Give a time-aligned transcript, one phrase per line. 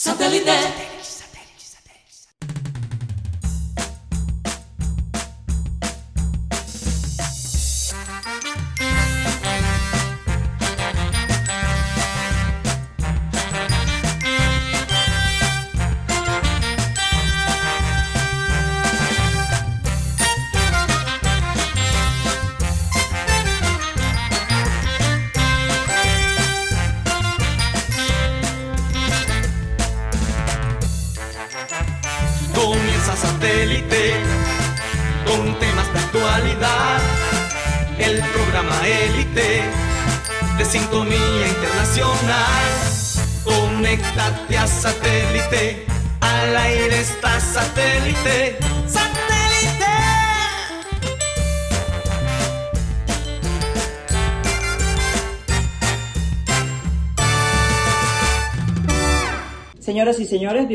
[0.00, 1.17] Satellite.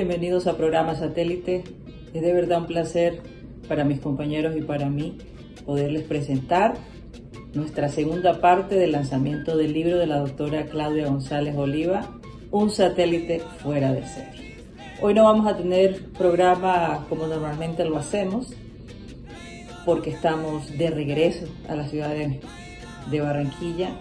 [0.05, 1.63] Bienvenidos a programa Satélite.
[2.13, 3.21] Es de verdad un placer
[3.69, 5.17] para mis compañeros y para mí
[5.65, 6.73] poderles presentar
[7.53, 12.19] nuestra segunda parte del lanzamiento del libro de la doctora Claudia González Oliva,
[12.51, 14.57] Un satélite fuera de serie.
[15.01, 18.53] Hoy no vamos a tener programa como normalmente lo hacemos,
[19.85, 22.41] porque estamos de regreso a la ciudad de,
[23.09, 23.91] de Barranquilla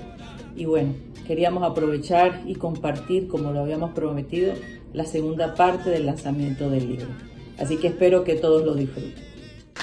[0.56, 0.95] y bueno,
[1.28, 4.55] queríamos aprovechar y compartir, como lo habíamos prometido,
[4.93, 7.09] la segunda parte del lanzamiento del libro.
[7.59, 9.15] Así que espero que todos lo disfruten.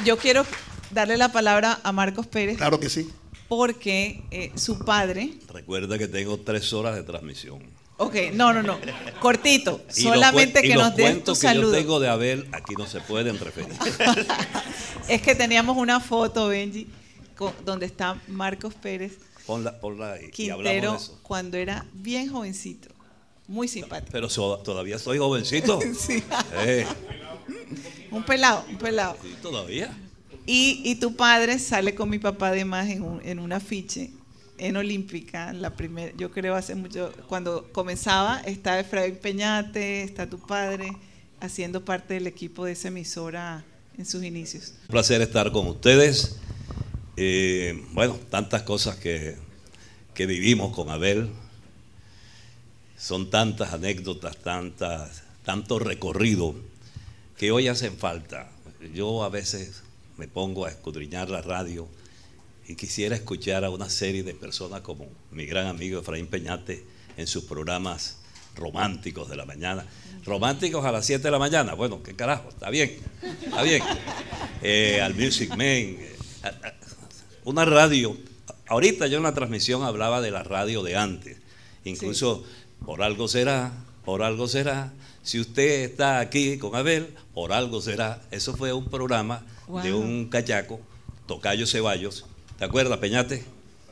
[0.06, 0.46] Yo quiero
[0.92, 3.10] darle la palabra a Marcos Pérez Claro que sí.
[3.48, 5.34] porque eh, su padre.
[5.54, 7.60] Recuerda que tengo tres horas de transmisión.
[7.98, 8.78] Ok, no, no, no.
[9.20, 9.82] Cortito.
[9.96, 11.74] Y solamente y que nos des tu que saludo.
[11.74, 13.74] yo tengo de Abel aquí no se pueden referir.
[15.10, 16.88] Es que teníamos una foto, Benji,
[17.36, 21.20] con- donde está Marcos Pérez Ponla, ponla y hablamos Quintero de eso.
[21.24, 22.90] cuando era bien jovencito.
[23.50, 24.12] Muy simpático.
[24.12, 25.80] Pero so- todavía soy jovencito.
[26.00, 26.24] Sí.
[26.54, 26.86] Eh,
[28.12, 29.18] Un pelado, un pelado.
[29.22, 29.92] sí, todavía.
[30.46, 34.12] Y, y tu padre sale con mi papá además en un, en un afiche
[34.60, 40.38] en Olímpica, la primera, yo creo hace mucho, cuando comenzaba, estaba Efraín Peñate, está tu
[40.38, 40.92] padre,
[41.40, 43.64] haciendo parte del equipo de esa emisora
[43.98, 44.74] en sus inicios.
[44.84, 46.38] Un placer estar con ustedes.
[47.16, 49.38] Eh, bueno, tantas cosas que,
[50.14, 51.30] que vivimos con Abel.
[53.00, 56.54] Son tantas anécdotas, tantas, tanto recorrido
[57.38, 58.52] que hoy hacen falta.
[58.94, 59.84] Yo a veces
[60.18, 61.88] me pongo a escudriñar la radio
[62.68, 66.84] y quisiera escuchar a una serie de personas como mi gran amigo Efraín Peñate
[67.16, 68.18] en sus programas
[68.56, 69.86] románticos de la mañana.
[70.26, 71.76] Románticos a las 7 de la mañana.
[71.76, 72.98] Bueno, qué carajo, está bien,
[73.46, 73.82] está bien.
[74.62, 75.62] Eh, al Music Man.
[75.62, 76.16] eh,
[77.46, 78.18] una radio.
[78.68, 81.38] Ahorita yo en la transmisión hablaba de la radio de antes.
[81.86, 82.44] Incluso
[82.86, 83.72] por algo será,
[84.06, 84.94] por algo será.
[85.24, 88.22] Si usted está aquí con Abel, por algo será.
[88.32, 89.46] Eso fue un programa
[89.84, 90.80] de un cachaco,
[91.28, 92.26] Tocayo Ceballos.
[92.58, 93.44] ¿Te acuerdas, Peñate?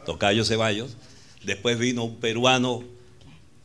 [0.05, 0.97] Tocayo Ceballos.
[1.43, 2.83] Después vino un peruano,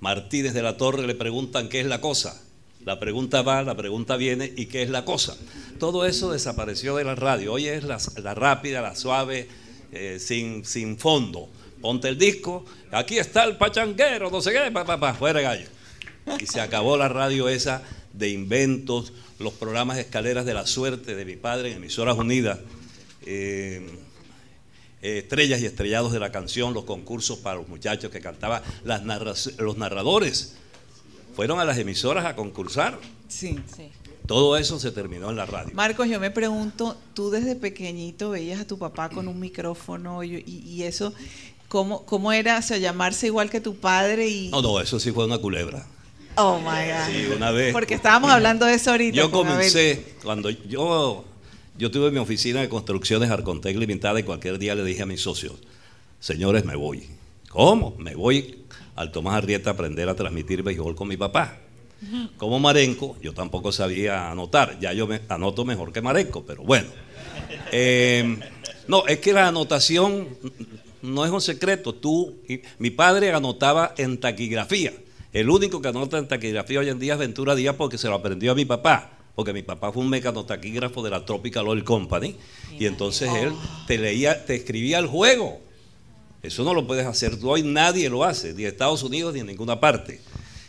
[0.00, 2.40] Martínez de la Torre, le preguntan qué es la cosa.
[2.84, 5.36] La pregunta va, la pregunta viene y qué es la cosa.
[5.78, 7.52] Todo eso desapareció de la radio.
[7.52, 9.48] Hoy es la, la rápida, la suave,
[9.92, 11.48] eh, sin, sin fondo.
[11.82, 15.66] Ponte el disco, aquí está el pachanguero, no sé qué, pa, pa, pa, fuera gallo.
[16.40, 17.82] Y se acabó la radio esa
[18.12, 22.60] de inventos, los programas escaleras de la suerte de mi padre en emisoras unidas.
[23.26, 23.84] eh,
[25.04, 29.02] eh, estrellas y estrellados de la canción, los concursos para los muchachos que cantaban, las
[29.02, 30.54] narra- los narradores
[31.34, 32.98] fueron a las emisoras a concursar.
[33.28, 33.58] Sí.
[34.26, 35.74] Todo eso se terminó en la radio.
[35.74, 40.36] Marcos, yo me pregunto, tú desde pequeñito veías a tu papá con un micrófono y,
[40.46, 41.12] y- y eso,
[41.72, 44.28] ¿cómo, ¿cómo era o sea, llamarse igual que tu padre?
[44.28, 45.86] Y, No, no, eso sí fue una culebra.
[46.36, 47.06] Oh my God.
[47.10, 47.72] Sí, una vez.
[47.72, 49.16] Porque estábamos hablando de eso ahorita.
[49.16, 51.24] Yo comencé, cuando yo,
[51.78, 55.22] yo tuve mi oficina de construcciones Arcontec Limitada y cualquier día le dije a mis
[55.22, 55.54] socios,
[56.20, 57.08] señores, me voy.
[57.48, 57.96] ¿Cómo?
[57.98, 61.56] Me voy al Tomás Arrieta a aprender a transmitir béisbol con mi papá.
[62.36, 66.88] Como Marenco, yo tampoco sabía anotar, ya yo me anoto mejor que Marenco, pero bueno.
[67.70, 68.38] Eh,
[68.88, 70.28] no, es que la anotación
[71.02, 71.94] no es un secreto.
[71.94, 74.92] Tú, y- mi padre anotaba en taquigrafía.
[75.32, 78.14] El único que anota en taquigrafía hoy en día es Ventura Díaz porque se lo
[78.14, 79.18] aprendió a mi papá.
[79.34, 82.36] Porque mi papá fue un mecanotaquígrafo de la Tropical Oil Company.
[82.78, 83.52] Y entonces él
[83.86, 85.60] te leía, te escribía el juego.
[86.42, 89.40] Eso no lo puedes hacer tú hoy, nadie lo hace, ni en Estados Unidos ni
[89.40, 90.20] en ninguna parte.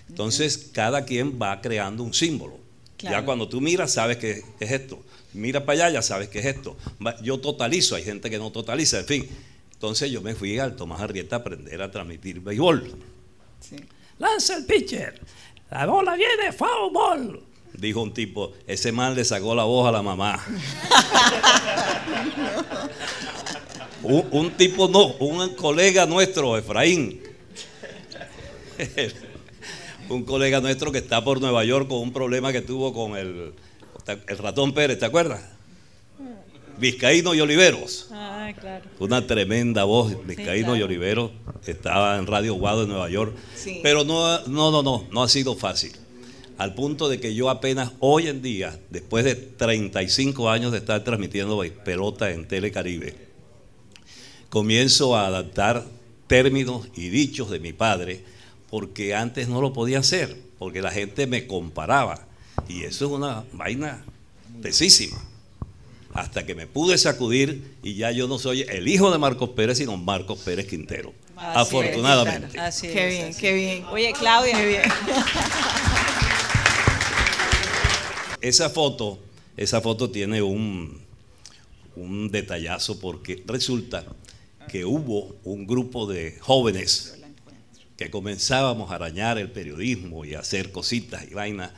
[0.08, 2.58] Entonces, cada quien va creando un símbolo.
[2.98, 3.18] Claro.
[3.18, 5.02] Ya cuando tú miras, sabes que es esto.
[5.34, 6.78] Mira para allá, ya sabes que es esto.
[7.24, 9.28] Yo totalizo, hay gente que no totaliza, en fin.
[9.84, 12.90] Entonces yo me fui al Tomás Arrieta a aprender a transmitir béisbol.
[13.60, 13.76] Sí.
[14.18, 15.20] Lanza el pitcher.
[15.70, 17.44] La bola viene, foul
[17.74, 20.42] Dijo un tipo, ese man le sacó la voz a la mamá.
[24.04, 27.22] un, un tipo no, un colega nuestro, Efraín.
[30.08, 33.54] un colega nuestro que está por Nueva York con un problema que tuvo con el,
[34.08, 35.53] el ratón Pérez, ¿te acuerdas?
[36.78, 38.08] Vizcaíno y Oliveros.
[38.12, 38.86] Ah, claro.
[39.00, 41.32] Una tremenda voz, Vizcaíno y Oliveros.
[41.66, 43.36] Estaba en Radio Guado de Nueva York.
[43.82, 45.92] Pero no, no, no, no, no ha sido fácil.
[46.58, 51.04] Al punto de que yo apenas hoy en día, después de 35 años de estar
[51.04, 53.16] transmitiendo pelota en Telecaribe,
[54.50, 55.86] comienzo a adaptar
[56.28, 58.24] términos y dichos de mi padre,
[58.70, 62.28] porque antes no lo podía hacer, porque la gente me comparaba.
[62.68, 64.04] Y eso es una vaina
[64.62, 65.33] pesísima
[66.14, 69.80] hasta que me pude sacudir y ya yo no soy el hijo de Marcos Pérez,
[69.80, 71.14] sino Marcos Pérez Quintero.
[71.36, 72.60] afortunadamente.
[72.60, 73.86] Así qué bien, qué bien.
[73.92, 74.56] Oye, Claudia.
[74.56, 74.84] Qué bien.
[78.42, 79.20] esa foto,
[79.58, 81.02] esa foto tiene un,
[81.96, 84.06] un detallazo porque resulta
[84.70, 87.18] que hubo un grupo de jóvenes
[87.98, 91.72] que comenzábamos a arañar el periodismo y a hacer cositas y vainas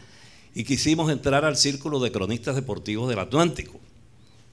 [0.54, 3.80] y quisimos entrar al círculo de cronistas deportivos del Atlántico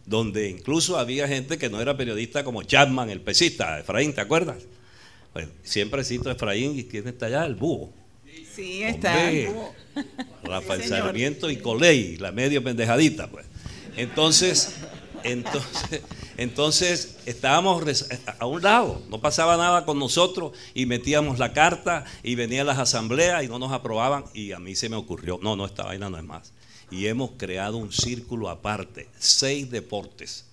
[0.06, 4.64] donde incluso había gente que no era periodista como Chapman, el pesista, Efraín, ¿te acuerdas?
[5.32, 7.92] Bueno, siempre cito a Efraín y quién está allá, el búho.
[8.54, 9.74] Sí, está el búho.
[10.44, 13.46] Rafael Sarmiento y Coley, la medio pendejadita, pues.
[13.96, 14.74] Entonces,
[15.22, 16.02] entonces,
[16.36, 18.06] entonces estábamos
[18.38, 22.78] a un lado, no pasaba nada con nosotros y metíamos la carta y venían las
[22.78, 26.10] asambleas y no nos aprobaban y a mí se me ocurrió, no, no, esta vaina
[26.10, 26.52] no es más
[26.92, 30.44] y hemos creado un círculo aparte, seis deportes.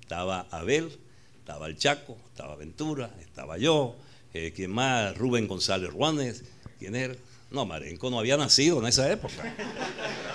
[0.00, 0.96] Estaba Abel,
[1.40, 3.96] estaba el Chaco, estaba Ventura, estaba yo,
[4.32, 5.16] eh, ¿quién más?
[5.18, 6.44] Rubén González Ruanes,
[6.78, 7.16] ¿quién era?
[7.50, 9.34] No, Marenco no había nacido en esa época.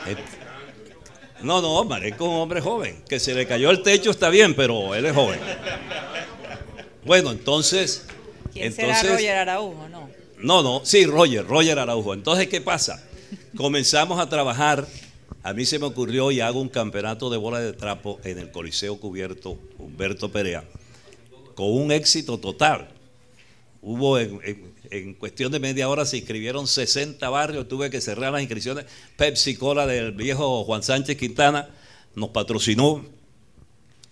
[0.05, 0.15] Eh,
[1.41, 3.03] no, no, Marenco es un hombre joven.
[3.07, 5.39] Que se le cayó el techo está bien, pero él es joven.
[7.05, 8.05] Bueno, entonces.
[8.51, 10.09] ¿Quién entonces, será Roger Araujo, no?
[10.39, 12.13] No, no, sí, Roger, Roger Araujo.
[12.13, 13.03] Entonces, ¿qué pasa?
[13.55, 14.87] Comenzamos a trabajar
[15.47, 18.51] a mí se me ocurrió y hago un campeonato de bola de trapo en el
[18.51, 20.65] Coliseo Cubierto Humberto Perea,
[21.55, 22.89] con un éxito total.
[23.81, 28.87] Hubo en, cuestión de media hora se inscribieron 60 barrios, tuve que cerrar las inscripciones.
[29.15, 31.69] Pepsi Cola del viejo Juan Sánchez Quintana
[32.13, 33.05] nos patrocinó.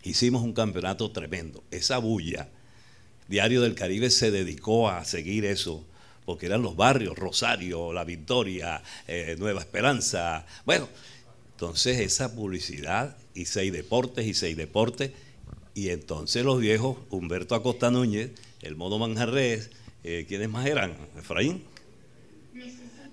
[0.04, 1.66] Hicimos un campeonato tremendo.
[1.70, 2.48] Esa bulla,
[3.28, 5.84] Diario del Caribe se dedicó a seguir eso
[6.24, 10.46] porque eran los barrios, Rosario, La Victoria, eh, Nueva Esperanza.
[10.66, 10.90] Bueno,
[11.56, 15.12] entonces esa publicidad y seis deportes y seis deportes.
[15.74, 18.32] Y entonces los viejos, Humberto Acosta Núñez,
[18.62, 19.70] el modo Manjarres,
[20.04, 20.98] eh, ¿quiénes más eran?
[21.18, 21.64] Efraín.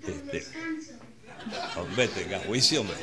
[0.05, 0.43] Este,
[1.77, 2.97] hombre, tenga juicio, hombre.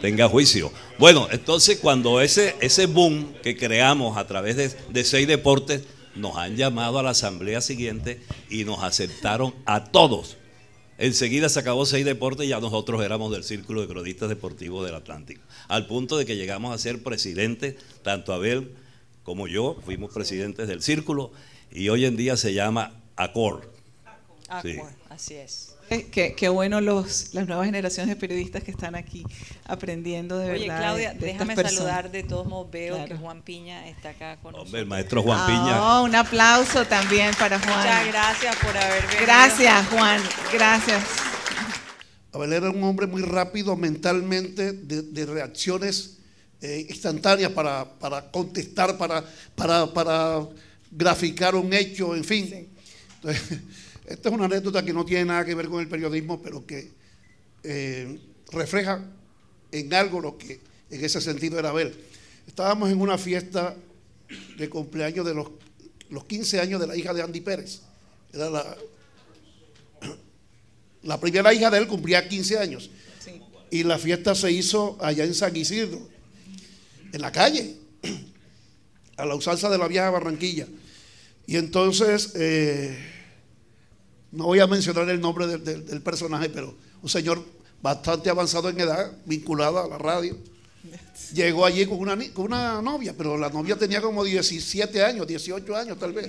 [0.00, 0.72] Tenga juicio.
[0.98, 5.82] Bueno, entonces cuando ese, ese boom que creamos a través de, de seis deportes,
[6.14, 10.38] nos han llamado a la asamblea siguiente y nos aceptaron a todos
[10.98, 14.94] Enseguida se acabó seis deportes y ya nosotros éramos del Círculo de Cronistas Deportivos del
[14.94, 15.42] Atlántico.
[15.68, 18.70] Al punto de que llegamos a ser presidentes, tanto Abel
[19.24, 21.32] como yo, fuimos presidentes del Círculo
[21.72, 23.72] y hoy en día se llama ACOR.
[24.48, 25.73] ACOR, así es.
[25.88, 29.24] Qué, bueno los, las nuevas generaciones de periodistas que están aquí
[29.64, 30.78] aprendiendo de Oye, verdad.
[30.78, 32.70] Claudia, déjame saludar de todos modos.
[32.70, 34.80] Veo que Juan Piña está acá con nosotros.
[34.80, 35.76] el maestro Juan Piña.
[35.76, 37.78] Ah, un aplauso también para Juan.
[37.78, 39.22] Muchas gracias por haber venido.
[39.22, 40.22] Gracias, Juan.
[40.52, 41.02] Gracias.
[42.32, 46.18] Abel era un hombre muy rápido mentalmente, de, reacciones
[46.60, 47.86] eh, instantáneas para,
[48.32, 50.40] contestar, para, para, para
[50.90, 52.68] graficar un hecho, en fin.
[53.16, 53.60] Entonces,
[54.06, 56.92] esta es una anécdota que no tiene nada que ver con el periodismo, pero que
[57.62, 58.18] eh,
[58.52, 59.02] refleja
[59.72, 61.94] en algo lo que en ese sentido era ver.
[62.46, 63.74] Estábamos en una fiesta
[64.58, 65.48] de cumpleaños de los,
[66.10, 67.80] los 15 años de la hija de Andy Pérez.
[68.32, 68.76] Era la,
[71.02, 72.90] la primera hija de él cumplía 15 años.
[73.70, 76.06] Y la fiesta se hizo allá en San Isidro,
[77.12, 77.74] en la calle,
[79.16, 80.68] a la usanza de la vieja Barranquilla.
[81.46, 82.96] Y entonces eh,
[84.34, 87.42] no voy a mencionar el nombre del, personaje, pero un señor
[87.80, 90.36] bastante avanzado en edad, vinculado a la radio.
[91.32, 95.76] Llegó allí con una, con una novia, pero la novia tenía como 17 años, 18
[95.76, 96.28] años tal vez.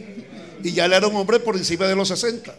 [0.63, 2.55] Y ya él era un hombre por encima de los 60.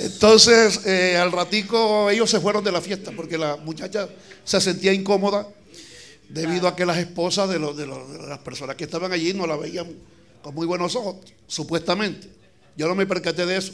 [0.00, 4.08] Entonces, eh, al ratico ellos se fueron de la fiesta porque la muchacha
[4.44, 5.48] se sentía incómoda
[6.28, 9.92] debido a que las esposas de, de las personas que estaban allí no la veían
[10.42, 12.43] con muy buenos ojos, supuestamente.
[12.76, 13.72] Yo no me percaté de eso.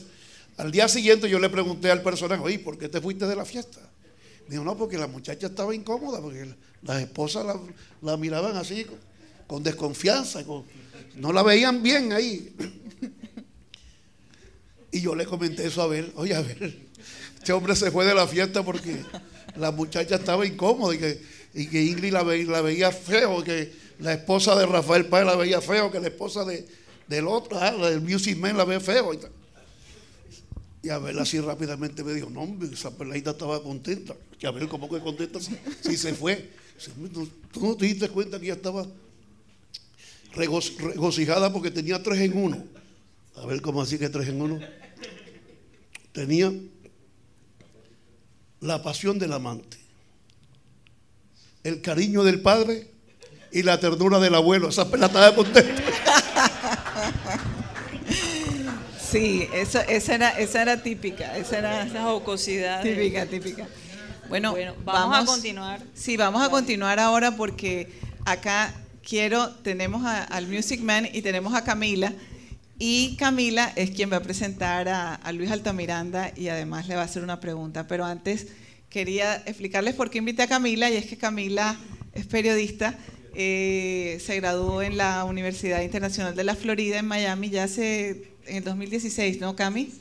[0.57, 3.45] Al día siguiente yo le pregunté al personaje, oye, ¿por qué te fuiste de la
[3.45, 3.81] fiesta?
[4.49, 7.47] Dijo, no, porque la muchacha estaba incómoda, porque las esposas
[8.03, 8.87] la, miraban así,
[9.47, 10.43] con, desconfianza,
[11.17, 12.55] no la veían bien ahí.
[14.93, 16.77] Y yo le comenté eso a ver, oye, a ver,
[17.39, 18.97] este hombre se fue de la fiesta porque
[19.55, 21.23] la muchacha estaba incómoda y que,
[21.55, 25.61] y que Ingrid la, la veía feo, que la esposa de Rafael Páez la veía
[25.61, 26.67] feo, que la esposa de,
[27.11, 29.11] del otro, ah, del Music Man la ve feo.
[30.83, 34.15] Y, a ver así rápidamente me dijo, no, hombre, esa peladita estaba contenta.
[34.39, 36.51] Que a ver cómo que contenta si, se fue.
[37.53, 38.87] Tú no te diste cuenta que ella estaba
[40.35, 42.65] regocijada porque tenía tres en uno.
[43.35, 44.61] A ver cómo así que tres en uno.
[46.13, 46.53] Tenía
[48.61, 49.79] la pasión del amante,
[51.65, 52.89] el cariño del padre
[53.51, 54.69] y la ternura del abuelo.
[54.69, 55.91] Esa pelada estaba contenta.
[59.11, 62.83] Sí, esa, era, esa era típica, esa era esa jocosidad.
[62.83, 63.67] Típica, típica.
[64.29, 65.83] Bueno, vamos, a continuar.
[65.95, 67.93] Sí, vamos a continuar ahora porque
[68.25, 72.13] acá quiero, tenemos al Music Man y tenemos a Camila.
[72.79, 77.03] Y Camila es quien va a presentar a, a, Luis Altamiranda y además le va
[77.03, 77.89] a hacer una pregunta.
[77.89, 78.47] Pero antes
[78.89, 81.77] quería explicarles por qué invité a Camila y es que Camila
[82.15, 82.97] es periodista
[83.35, 88.57] eh, se graduó en la Universidad Internacional de la Florida en Miami ya hace, en
[88.57, 89.93] el 2016, ¿no, Cami?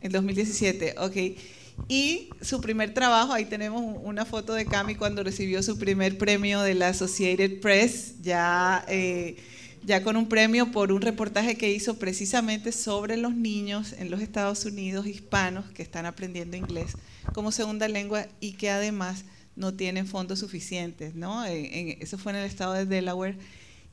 [0.00, 1.16] En 2017, ok.
[1.86, 6.60] Y su primer trabajo, ahí tenemos una foto de Cami cuando recibió su primer premio
[6.60, 9.36] de la Associated Press, ya, eh,
[9.84, 14.20] ya con un premio por un reportaje que hizo precisamente sobre los niños en los
[14.20, 16.92] Estados Unidos hispanos que están aprendiendo inglés
[17.32, 19.24] como segunda lengua y que además
[19.58, 21.44] no tienen fondos suficientes, ¿no?
[21.44, 23.36] eso fue en el estado de Delaware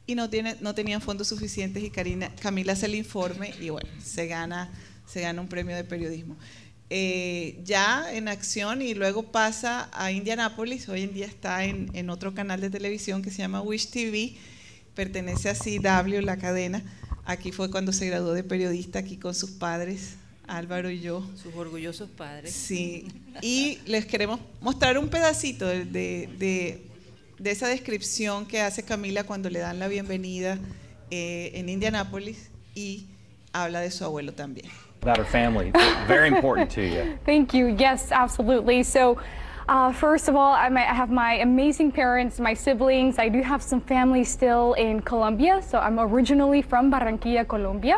[0.08, 3.90] y no, tiene, no tenían fondos suficientes y Karina, Camila hace el informe y bueno,
[4.02, 4.72] se gana,
[5.08, 6.38] se gana un premio de periodismo.
[6.92, 12.12] Eh, ya en acción y luego pasa a Indianápolis, hoy en día está en, en,
[12.12, 14.36] otro canal de televisión que se llama Wish TV,
[14.94, 16.84] pertenece a CW, la cadena,
[17.26, 21.24] aquí fue cuando se graduó de periodista, aquí con sus padres, Álvaro y yo.
[21.36, 22.52] Sus orgullosos padres.
[22.52, 23.08] Sí,
[23.42, 26.82] y les queremos mostrar un pedacito de, de,
[27.40, 30.58] de, esa descripción que hace Camila cuando le dan la bienvenida
[31.12, 33.08] eh, en Indianápolis y
[33.54, 34.68] habla de su abuelo también.
[35.02, 35.72] About her family,
[36.08, 37.18] very important to you.
[37.26, 37.68] Thank you.
[37.78, 38.84] Yes, absolutely.
[38.84, 39.18] So.
[39.68, 43.18] Uh, first of all, I, I, have my amazing parents, my siblings.
[43.18, 45.60] I do have some family still in Colombia.
[45.68, 47.98] So I'm originally from Barranquilla, Colombia.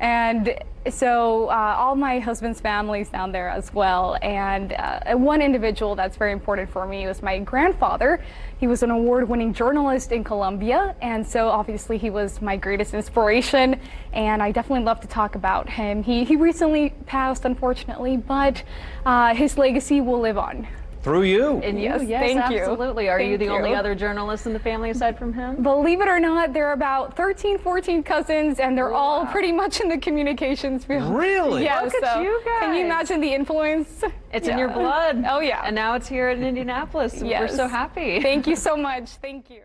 [0.00, 0.54] And
[0.88, 4.16] so uh, all my husband's family's down there as well.
[4.22, 8.22] And uh, one individual that's very important for me was my grandfather.
[8.58, 13.80] He was an award-winning journalist in Colombia, and so obviously he was my greatest inspiration.
[14.12, 16.02] And I definitely love to talk about him.
[16.02, 18.62] He he recently passed, unfortunately, but
[19.04, 20.66] uh, his legacy will live on.
[21.06, 21.60] Through you.
[21.62, 22.56] And you, yes, thank absolutely.
[22.56, 22.62] you.
[22.62, 23.08] Absolutely.
[23.08, 23.50] Are thank you the you.
[23.52, 25.62] only other journalist in the family aside from him?
[25.62, 28.98] Believe it or not, there are about 13, 14 cousins, and they're wow.
[28.98, 31.14] all pretty much in the communications field.
[31.14, 31.62] Really?
[31.62, 31.82] Yeah.
[31.82, 32.58] Look so at you guys.
[32.58, 34.02] Can you imagine the influence?
[34.32, 34.54] It's yeah.
[34.54, 35.24] in your blood.
[35.28, 35.62] Oh, yeah.
[35.64, 37.22] And now it's here in Indianapolis.
[37.22, 37.40] Yes.
[37.40, 38.20] We're so happy.
[38.20, 39.10] Thank you so much.
[39.22, 39.62] Thank you.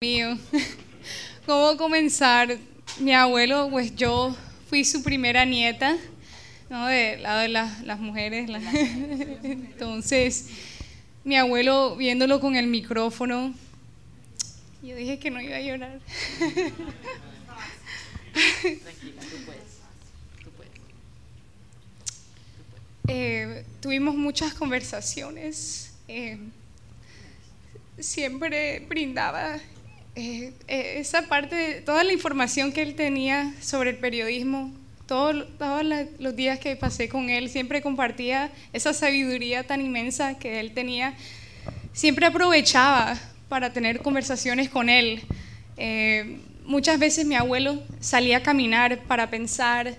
[0.00, 0.38] Mío.
[1.44, 2.56] ¿Cómo comenzar?
[3.00, 4.32] Mi abuelo, pues yo
[4.68, 5.96] fui su primera nieta,
[6.70, 6.86] ¿no?
[6.86, 8.48] Del lado de la, las mujeres.
[8.48, 8.60] La...
[9.42, 10.67] Entonces
[11.28, 13.52] mi abuelo viéndolo con el micrófono.
[14.82, 16.00] Yo dije que no iba a llorar.
[23.10, 25.94] Eh, tuvimos muchas conversaciones.
[26.08, 26.38] Eh,
[27.98, 29.58] siempre brindaba
[30.14, 34.70] eh, esa parte, de, toda la información que él tenía sobre el periodismo
[35.08, 35.34] todos,
[36.18, 41.14] los días que pasé con él, siempre compartía esa sabiduría tan inmensa que él tenía.
[41.94, 45.22] Siempre aprovechaba para tener conversaciones con él.
[45.78, 46.36] Eh,
[46.66, 49.96] muchas veces mi abuelo salía a caminar para pensar,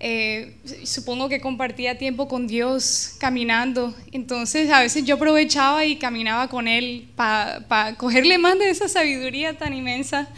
[0.00, 6.48] eh, supongo que compartía tiempo con Dios caminando, entonces a veces yo aprovechaba y caminaba
[6.48, 10.28] con él para cogerle más de esa sabiduría tan inmensa.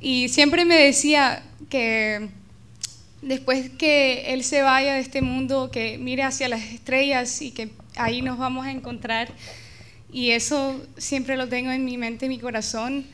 [0.00, 2.30] Y siempre me decía que
[3.22, 7.70] después que Él se vaya de este mundo, que mire hacia las estrellas y que
[7.96, 9.32] ahí nos vamos a encontrar.
[10.12, 13.06] Y eso siempre lo tengo en mi mente, en mi corazón.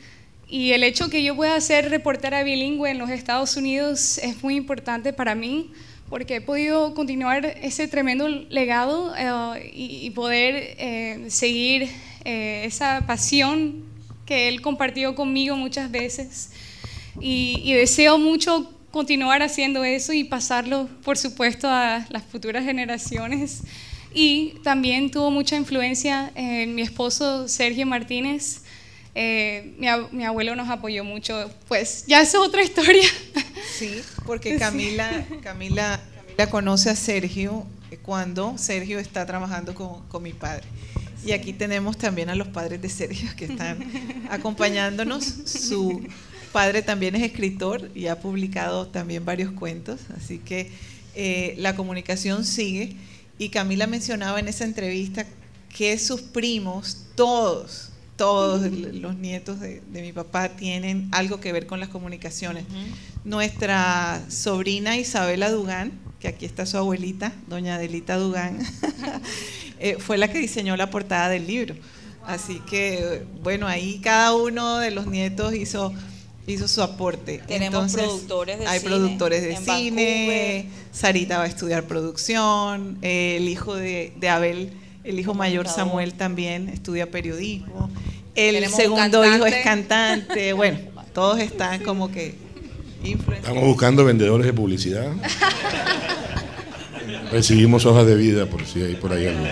[0.48, 4.56] Y el hecho que yo pueda ser reportera bilingüe en los Estados Unidos es muy
[4.56, 5.70] importante para mí,
[6.08, 11.90] porque he podido continuar ese tremendo legado eh, y, poder eh, seguir
[12.24, 13.84] eh, esa pasión
[14.24, 16.50] que él compartió conmigo muchas veces.
[17.20, 23.62] Y, y deseo mucho continuar haciendo eso y pasarlo, por supuesto, a las futuras generaciones.
[24.12, 28.62] Y también tuvo mucha influencia en mi esposo Sergio Martínez.
[29.14, 31.50] Eh, mi, mi, abuelo nos apoyó mucho.
[31.66, 33.08] Pues ya es otra historia.
[33.76, 37.66] Sí, porque Camila, Camila, Camila conoce a Sergio
[38.02, 40.64] cuando Sergio está trabajando con, con mi padre.
[41.24, 43.78] Y aquí tenemos también a los padres de Sergio que están
[44.30, 45.24] acompañándonos.
[45.24, 46.02] Su
[46.48, 50.70] padre también es escritor y ha publicado también varios cuentos, así que
[51.14, 52.96] eh, la comunicación sigue.
[53.38, 55.26] Y Camila mencionaba en esa entrevista
[55.76, 61.78] que sus primos, todos, todos los nietos de, mi papá tienen algo que ver con
[61.78, 62.64] las comunicaciones.
[63.24, 68.58] Nuestra sobrina Isabela Dugán, que aquí está su abuelita, doña Adelita Dugán,
[69.78, 71.76] eh, fue la que diseñó la portada del libro.
[72.26, 75.94] Así que, bueno, ahí cada uno de los nietos hizo
[76.52, 77.42] hizo su aporte.
[77.46, 78.92] Tenemos productores de hay cine.
[78.92, 80.68] Hay productores de cine.
[80.92, 82.98] Sarita va a estudiar producción.
[83.02, 84.72] el hijo de, Abel,
[85.04, 87.90] el hijo mayor Samuel también estudia periodismo.
[88.34, 90.52] El segundo hijo es cantante.
[90.52, 90.78] bueno,
[91.12, 92.48] todos están como que
[93.02, 95.10] Estamos buscando vendedores de publicidad.
[97.32, 99.46] Recibimos hojas de vida por si hay por ahí algo.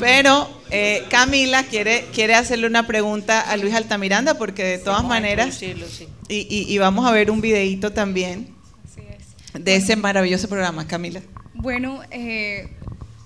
[0.00, 5.60] Pero eh, Camila quiere, quiere hacerle una pregunta a Luis Altamiranda porque de todas maneras,
[6.28, 8.54] y, vamos a ver un videíto también
[9.54, 11.22] de ese maravilloso programa, Camila.
[11.54, 12.68] Bueno, eh,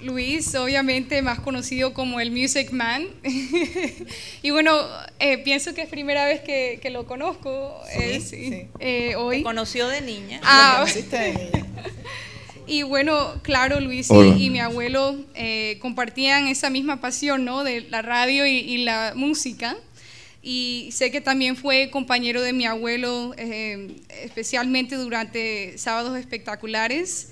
[0.01, 3.07] Luis, obviamente más conocido como el Music Man.
[4.43, 4.77] y bueno,
[5.19, 7.81] eh, pienso que es primera vez que, lo conozco.
[8.21, 8.69] Sí,
[9.17, 9.43] hoy.
[9.43, 10.41] conoció de niña.
[10.45, 11.67] Ah, de niña.
[12.69, 17.65] Y bueno, claro, Luis y, mi abuelo eh, compartían esa misma pasión, ¿no?
[17.65, 19.75] De la radio y, la música.
[20.43, 27.31] Y sé que también fue compañero de mi abuelo, eh, especialmente durante sábados espectaculares,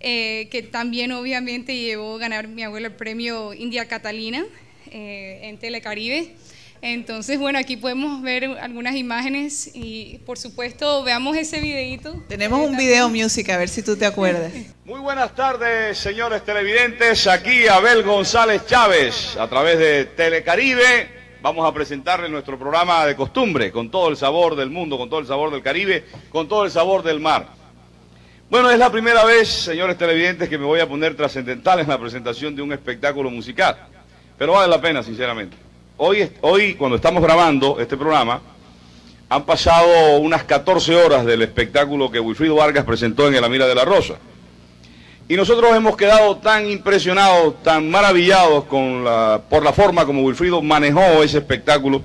[0.00, 4.46] eh, que también obviamente llevó a ganar mi abuelo el premio India Catalina
[4.90, 6.34] en Telecaribe.
[6.82, 12.14] Entonces, bueno, aquí podemos ver algunas imágenes y por supuesto veamos ese videito.
[12.26, 14.52] Tenemos un video music, a ver si tú te acuerdas.
[14.84, 17.26] Muy buenas tardes, señores televidentes.
[17.26, 21.20] Aquí Abel González Chávez, a través de Telecaribe.
[21.42, 25.20] Vamos a presentarle nuestro programa de costumbre, con todo el sabor del mundo, con todo
[25.20, 27.46] el sabor del Caribe, con todo el sabor del mar.
[28.50, 31.98] Bueno, es la primera vez, señores televidentes, que me voy a poner trascendental en la
[31.98, 33.76] presentación de un espectáculo musical.
[34.36, 35.69] Pero vale la pena, sinceramente.
[36.02, 38.40] Hoy, hoy, cuando estamos grabando este programa,
[39.28, 43.74] han pasado unas 14 horas del espectáculo que Wilfrido Vargas presentó en el Mira de
[43.74, 44.14] la Rosa.
[45.28, 51.36] Y nosotros hemos quedado tan impresionados, tan maravillados por la forma como Wilfrido manejó ese
[51.36, 52.00] espectáculo,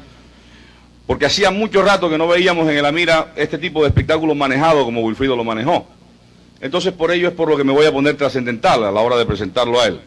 [1.07, 4.83] porque hacía mucho rato que no veíamos en el Amira este tipo de espectáculo manejado
[4.83, 5.85] como Wilfrido lo manejó.
[6.59, 9.15] Entonces por ello es por lo que me voy a poner trascendental a la hora
[9.15, 10.01] de presentarlo a él.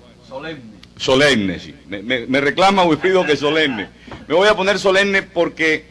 [0.98, 1.74] Sí.
[1.88, 3.88] Me, reclama Wilfrido que solemne.
[4.26, 5.84] Me voy a poner solemne porque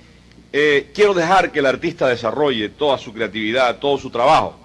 [0.52, 4.60] eh, quiero dejar que el artista desarrolle toda su creatividad, todo su trabajo.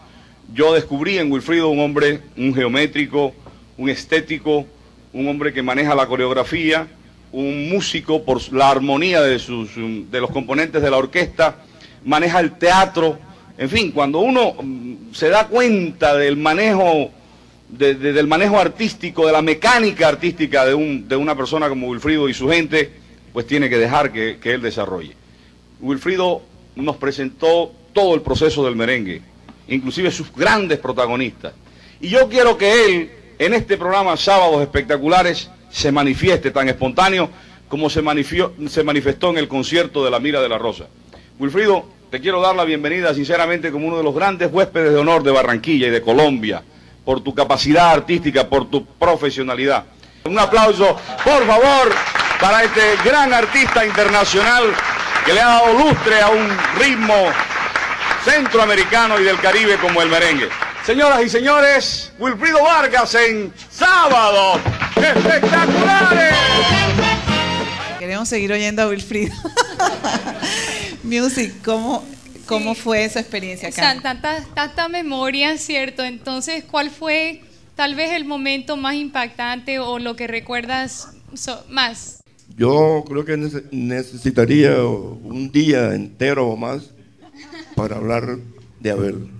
[0.52, 3.32] Yo descubrí en Wilfrido un hombre, un geométrico,
[3.78, 4.66] un estético,
[5.12, 6.88] un hombre que maneja la coreografía,
[7.30, 11.56] un músico por la armonía de, sus, de los componentes de la orquesta,
[12.04, 13.18] maneja el teatro.
[13.56, 17.10] En fin, cuando uno mm, se da cuenta del manejo
[17.72, 22.34] del manejo artístico, de la mecánica artística de, un, de, una persona como Wilfrido y
[22.34, 22.90] su gente,
[23.32, 25.16] pues tiene que dejar que, que, él desarrolle.
[25.80, 26.42] Wilfrido
[26.76, 29.22] nos presentó todo el proceso del merengue,
[29.68, 31.54] inclusive sus grandes protagonistas.
[32.00, 37.30] Y yo quiero que él, en este programa Sábados Espectaculares, se manifieste tan espontáneo
[37.68, 38.02] como se,
[38.68, 40.88] se manifestó en el concierto de la Mira de la Rosa.
[41.38, 45.22] Wilfrido, te quiero dar la bienvenida sinceramente como uno de los grandes huéspedes de honor
[45.22, 46.62] de Barranquilla y de Colombia
[47.04, 49.84] por tu capacidad artística, por tu profesionalidad.
[50.24, 51.92] Un aplauso, por favor,
[52.40, 54.64] para este gran artista internacional
[55.24, 57.14] que le ha dado lustre a un ritmo
[58.24, 60.48] centroamericano y del Caribe como el merengue.
[60.84, 64.60] Señoras y señores, Wilfrido Vargas en Sábado
[64.96, 66.34] Espectaculares.
[67.98, 69.34] Queremos seguir oyendo a Wilfrido.
[71.04, 72.04] Music, ¿cómo,
[72.52, 73.98] ¿Cómo fue esa experiencia acá?
[74.02, 76.04] Tanta, tanta memoria, ¿cierto?
[76.04, 77.40] Entonces, ¿cuál fue
[77.74, 81.14] tal vez el momento más impactante o lo que recuerdas
[81.70, 82.22] más?
[82.54, 83.38] Yo creo que
[83.70, 86.90] necesitaría un día entero o más
[87.74, 88.36] para hablar
[88.80, 89.30] de Abel.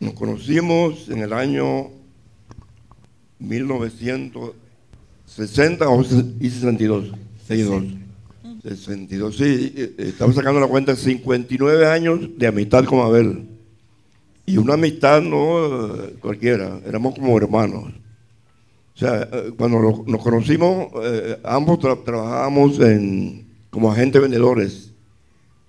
[0.00, 1.92] Nos conocimos en el año
[3.38, 5.86] 1960
[6.40, 7.12] y 62,
[7.46, 7.99] 62.
[8.62, 13.48] 62, sí, eh, estamos sacando la cuenta, 59 años de amistad con Abel.
[14.46, 17.84] Y una amistad no cualquiera, éramos como hermanos.
[18.94, 24.92] O sea, eh, cuando lo- nos conocimos, eh, ambos tra- trabajábamos en, como agentes vendedores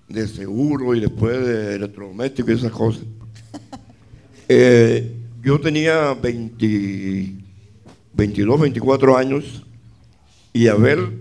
[0.10, 3.04] de seguro y después de electrodomésticos y esas cosas.
[4.54, 7.36] Eh, yo tenía 20
[8.13, 9.63] 22, 24 años
[10.51, 11.19] y Abel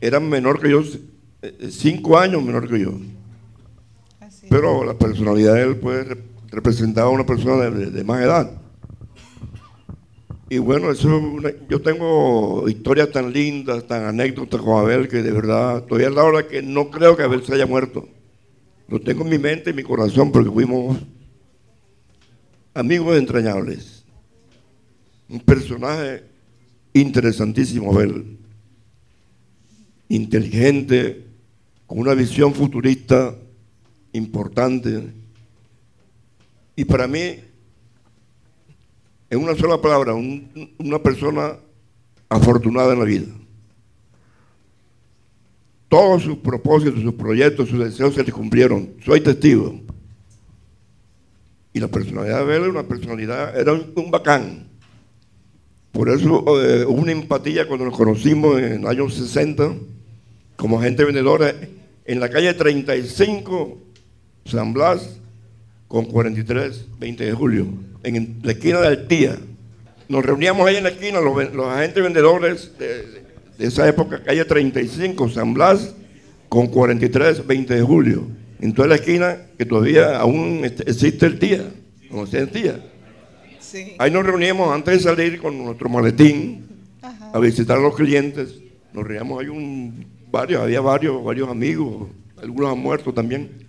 [0.00, 0.82] era menor que yo,
[1.70, 2.92] cinco años menor que yo.
[4.48, 8.60] Pero la personalidad de él pues rep- representaba a una persona de, más edad.
[10.50, 11.08] Y bueno, eso
[11.46, 16.10] es yo tengo historias tan lindas, tan anécdotas con Abel que de verdad estoy a
[16.10, 18.06] la hora que no creo que Abel se haya muerto.
[18.88, 20.98] Lo tengo en mi mente y mi corazón porque fuimos
[22.74, 24.04] amigos entrañables.
[25.30, 26.24] Un personaje
[26.92, 28.36] interesantísimo, Abel.
[30.10, 31.24] Inteligente,
[31.92, 33.36] con una visión futurista
[34.14, 35.12] importante.
[36.74, 37.34] Y para mí,
[39.28, 41.54] en una sola palabra, un- una persona
[42.30, 43.26] afortunada en la vida.
[45.90, 48.94] Todos sus propósitos, sus proyectos, sus deseos se les cumplieron.
[49.04, 49.78] Soy testigo.
[51.74, 54.66] Y la personalidad de Abel era una personalidad, era un, bacán.
[55.92, 59.74] Por eso eh, hubo una empatía cuando nos conocimos en los años 60
[60.56, 61.54] como agente vendedora
[62.04, 63.78] en la calle 35
[64.44, 65.18] San Blas
[65.88, 67.66] con 43 20 de julio
[68.02, 69.38] en la esquina de Altía.
[70.08, 73.22] Nos reuníamos ahí en la esquina los, agentes vendedores de,
[73.58, 75.94] de esa época, calle 35 San Blas
[76.48, 78.26] con 43 20 de julio.
[78.60, 81.64] En toda la esquina que todavía aún este- existe el tía,
[82.10, 82.80] conocía el tía.
[83.98, 86.66] Ahí nos reuníamos antes de salir con nuestro maletín
[87.32, 88.58] a visitar a los clientes.
[88.92, 92.08] Nos reuníamos ahí un, varios, había varios, varios amigos,
[92.42, 93.68] algunos han muerto también.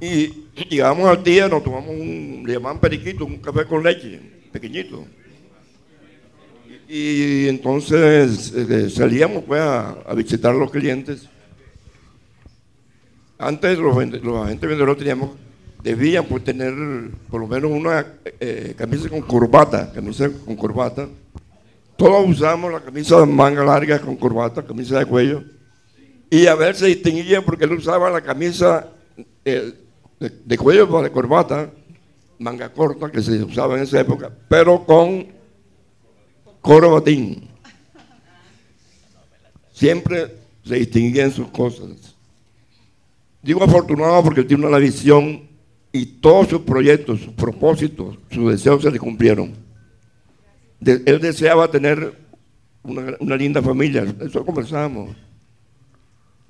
[0.00, 4.20] Y llegamos al día, nos tomamos un, le llamaban periquito, un café con leche,
[4.52, 5.06] pequeñito.
[6.88, 11.28] Y, entonces eh, salíamos pues a, visitar a los clientes.
[13.38, 15.30] Antes los, los agentes vendedores teníamos,
[15.82, 16.74] debían pues tener
[17.30, 18.04] por lo menos una
[18.40, 21.08] eh, camisa con corbata, camisa con corbata.
[21.96, 25.44] Todos usamos la camisa de manga larga con corbata, camisa de cuello.
[26.28, 28.88] Y a ver se distinguía porque él usaba la camisa
[29.44, 29.72] eh,
[30.18, 31.70] de, cuello para corbata,
[32.38, 35.28] manga corta, que se usaba en esa época, pero con
[36.60, 37.48] corbatín.
[39.72, 42.16] Siempre se distinguía en sus cosas.
[43.42, 45.48] Digo afortunado porque tiene una visión
[45.92, 49.63] y todos sus proyectos, sus propósitos, sus deseos se le cumplieron.
[50.84, 52.12] De- él deseaba tener
[52.82, 55.16] una, una linda familia, eso conversamos.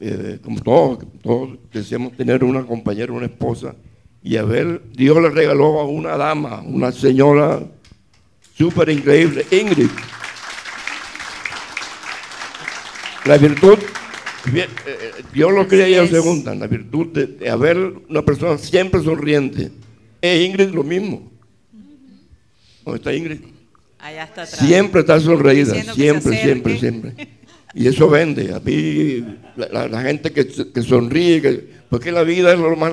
[0.01, 3.75] Eh, como todos, todos deseamos tener una compañera, una esposa.
[4.23, 7.61] Y a ver, Dios le regaló a una dama, una señora
[8.57, 9.88] súper increíble, Ingrid.
[13.27, 13.79] La virtud,
[14.55, 16.23] eh, eh, Dios lo crea y Así se es.
[16.25, 19.70] juntan, la virtud de, de haber una persona siempre sonriente.
[20.20, 21.31] E Ingrid lo mismo.
[22.85, 23.40] ¿Dónde está Ingrid?
[24.04, 24.58] Allá está atrás.
[24.66, 27.28] Siempre está sonreída, siempre, siempre, siempre.
[27.74, 28.52] Y eso vende.
[28.54, 29.24] A mí,
[29.56, 32.92] la, la- la gente que, que sonríe, que- porque la vida es lo más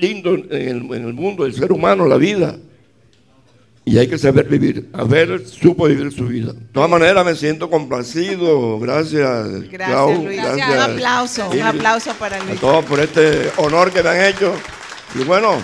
[0.00, 2.56] lindo en el, en el mundo, el ser humano, la vida.
[3.84, 4.88] Y hay que saber vivir.
[4.92, 6.52] A ver, supo vivir su vida.
[6.52, 8.78] De todas maneras, me siento complacido.
[8.78, 10.36] Gracias, Gracias, Clau, Luis.
[10.40, 12.60] gracias, un aplauso, un aplauso para A Luis.
[12.60, 14.54] todos por este honor que me han hecho.
[15.20, 15.56] Y bueno,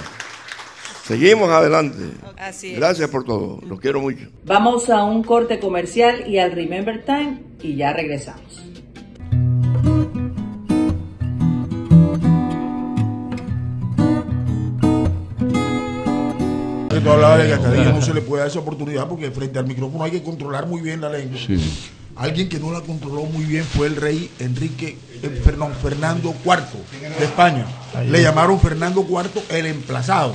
[1.08, 1.98] seguimos adelante.
[2.36, 2.78] Así es.
[2.78, 3.58] Gracias por todo.
[3.66, 4.26] Los quiero mucho.
[4.44, 8.62] Vamos a un corte comercial y al Remember Time y ya regresamos.
[17.02, 19.58] Tú hablabas de que a Cadilla no se le puede dar esa oportunidad porque frente
[19.58, 21.38] al micrófono hay que controlar muy bien la lengua.
[22.16, 25.42] Alguien que no la controló muy bien fue el rey Enrique eh,
[25.80, 27.64] Fernando IV de España.
[28.04, 30.34] Le llamaron Fernando IV el emplazado.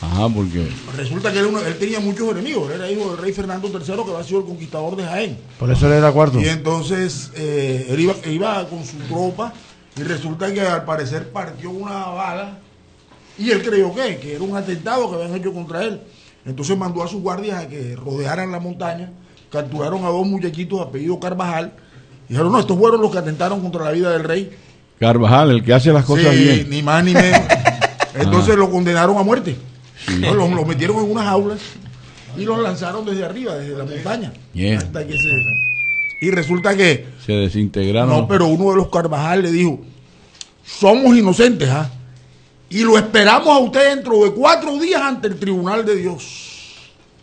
[0.00, 0.68] Ajá, porque.
[0.96, 2.70] Resulta que él, tenía muchos enemigos.
[2.70, 5.38] Él era hijo del rey Fernando III, que había sido el conquistador de Jaén.
[5.58, 6.40] Por eso él era cuarto.
[6.40, 9.52] Y entonces eh, él iba, iba con su tropa
[9.96, 12.58] y resulta que al parecer partió una bala
[13.36, 16.00] y él creyó que, que era un atentado que habían hecho contra él.
[16.46, 19.10] Entonces mandó a sus guardias a que rodearan la montaña,
[19.50, 21.72] capturaron a dos muchachitos apellido Carvajal
[22.28, 24.50] y dijeron, no, estos fueron los que atentaron contra la vida del rey.
[25.00, 26.70] Carvajal, el que hace las cosas Sí, bien.
[26.70, 27.40] ni más ni menos.
[28.14, 29.56] Entonces lo condenaron a muerte.
[30.08, 31.58] Entonces, Los, los metieron en unas aulas
[32.36, 34.32] y los lanzaron desde arriba, desde la montaña.
[34.76, 35.28] Hasta que se
[36.20, 38.10] Y resulta que Se desintegraron.
[38.10, 39.80] no, pero uno de los Carvajal le dijo,
[40.64, 41.90] somos inocentes, ¿ah?
[42.70, 46.44] Y lo esperamos a usted dentro de cuatro días ante el tribunal de Dios.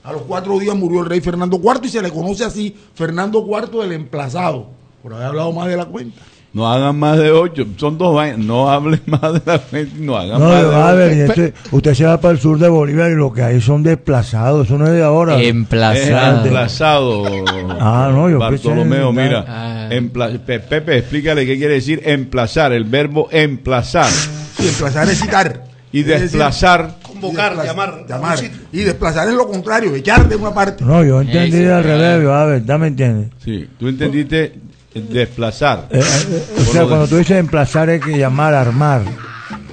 [0.04, 3.46] A los cuatro días murió el rey Fernando IV y se le conoce así, Fernando
[3.48, 4.68] IV el emplazado,
[5.04, 6.22] por haber hablado más de la cuenta.
[6.56, 7.66] No hagan más de ocho.
[7.76, 8.40] Son dos vainas.
[8.40, 9.92] No hablen más de la gente.
[10.00, 11.44] No hagan No, más de a ver, y ocho.
[11.44, 14.66] este- usted se va para el sur de Bolivia y lo que hay son desplazados,
[14.66, 15.40] eso no es de ahora.
[15.42, 16.46] Emplazado.
[16.46, 17.24] Emplazado.
[17.80, 19.46] Ah, no, yo pensé Bartolomeo, en- mira.
[19.48, 19.90] Ah.
[19.92, 22.72] empla- Pe- Pepe, explícale qué quiere decir emplazar.
[22.72, 24.10] El verbo emplazar.
[24.10, 25.64] Sí, emplazar es citar.
[25.92, 26.96] Y Es decir, desplazar.
[27.04, 28.06] Convocar, Desplazar, llamar.
[28.08, 28.40] llamar.
[28.74, 30.84] Y desplazar es lo contrario, echar de una parte.
[30.84, 33.30] No, yo entendí al revés, a ver, ¿ya me entiendes?
[33.44, 34.54] Sí, tú entendiste
[34.96, 35.88] desplazar.
[35.92, 39.02] Eh, eh, o sea, cuando tú dices emplazar hay que llamar, armar.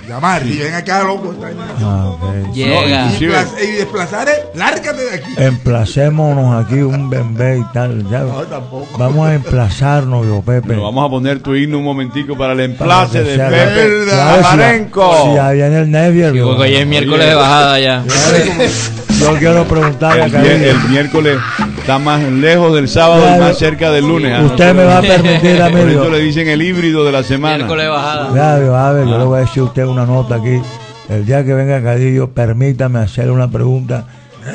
[0.09, 1.33] Llamar, y ven acá, loco.
[1.81, 2.53] Ah, ok.
[2.53, 3.09] Llega.
[3.17, 5.31] Y, desplazar es, lárgate de aquí.
[5.39, 8.07] Emplacémonos aquí un bembé y tal.
[8.11, 8.19] ya.
[8.21, 8.99] No, tampoco.
[8.99, 10.69] Vamos a emplazarnos, yo, Pepe.
[10.69, 14.43] Pero vamos a poner tu himno un momentico para el emplace de Pepe Claro, si
[14.43, 15.29] ya- Amarenco.
[15.29, 16.33] Si ya viene el Nevier.
[16.33, 18.05] Digo que hoy es miércoles de bajada ya.
[19.23, 20.67] Yo quiero preguntarle a El, Carolina.
[20.67, 21.39] el miércoles
[21.79, 24.33] está más lejos del sábado y más cerca del lunes.
[24.37, 24.43] ¿ah?
[24.45, 27.13] Usted me va a permitir a mí, Por yo- eso le dicen el híbrido de
[27.13, 27.57] la semana.
[27.57, 28.29] Miércoles de bajada.
[28.61, 29.19] Yo, a ver, yo Ah.
[29.19, 30.61] le voy a decir a usted una nota aquí.
[31.09, 34.07] El día que venga Cadillo, permítame hacerle una pregunta.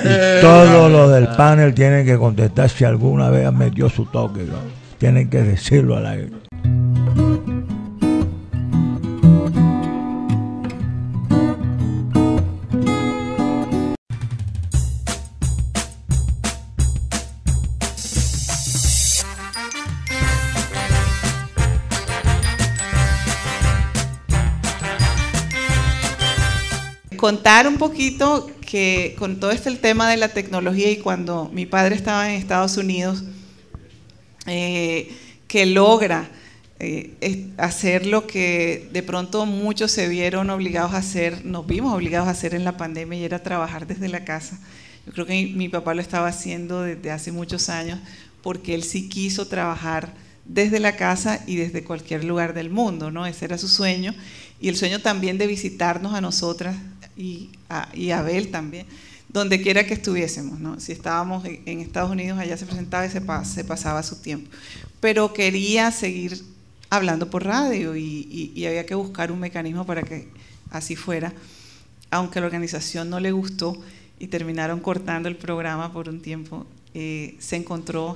[0.04, 4.42] Y todos los del panel tienen que contestar si alguna vez han metido su toque.
[4.42, 4.56] ¿no?
[4.98, 6.30] Tienen que decirlo al aire.
[27.18, 31.66] Contar un poquito que con todo este el tema de la tecnología y cuando mi
[31.66, 33.24] padre estaba en Estados Unidos,
[34.46, 35.12] eh,
[35.48, 36.30] que logra
[36.80, 42.28] eh, hacer lo que de pronto muchos se vieron obligados a hacer, nos vimos obligados
[42.28, 44.60] a hacer en la pandemia y era trabajar desde la casa.
[45.06, 48.00] Yo creo que mi, mi papá lo estaba haciendo desde hace muchos años
[48.44, 50.14] porque él sí quiso trabajar
[50.46, 53.26] desde la casa y desde cualquier lugar del mundo, ¿no?
[53.26, 54.14] Ese era su sueño
[54.60, 56.76] y el sueño también de visitarnos a nosotras
[57.18, 58.86] y a, y Abel también,
[59.30, 60.80] donde quiera que estuviésemos, ¿no?
[60.80, 64.50] Si estábamos en, Estados Unidos, allá se presentaba y se, se pasaba su tiempo.
[65.00, 66.42] Pero quería seguir
[66.90, 68.02] hablando por radio y,
[68.32, 70.28] y- y había que buscar un mecanismo para que
[70.72, 71.34] así fuera,
[72.10, 73.78] aunque la organización no le gustó
[74.20, 78.16] y terminaron cortando el programa por un tiempo, eh, se encontró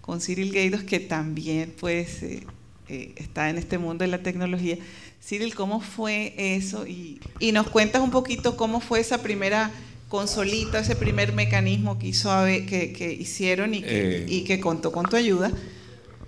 [0.00, 2.46] con Cyril Gaidos, que también pues, eh,
[2.88, 4.78] eh, está en este mundo de la tecnología.
[5.26, 6.86] Cyril, ¿cómo fue eso?
[6.86, 9.70] Y, y nos cuentas un poquito cómo fue esa primera
[10.08, 14.26] consolita, ese primer mecanismo que, hizo Abe- que, que hicieron y que, Eh.
[14.28, 15.52] y que contó con tu ayuda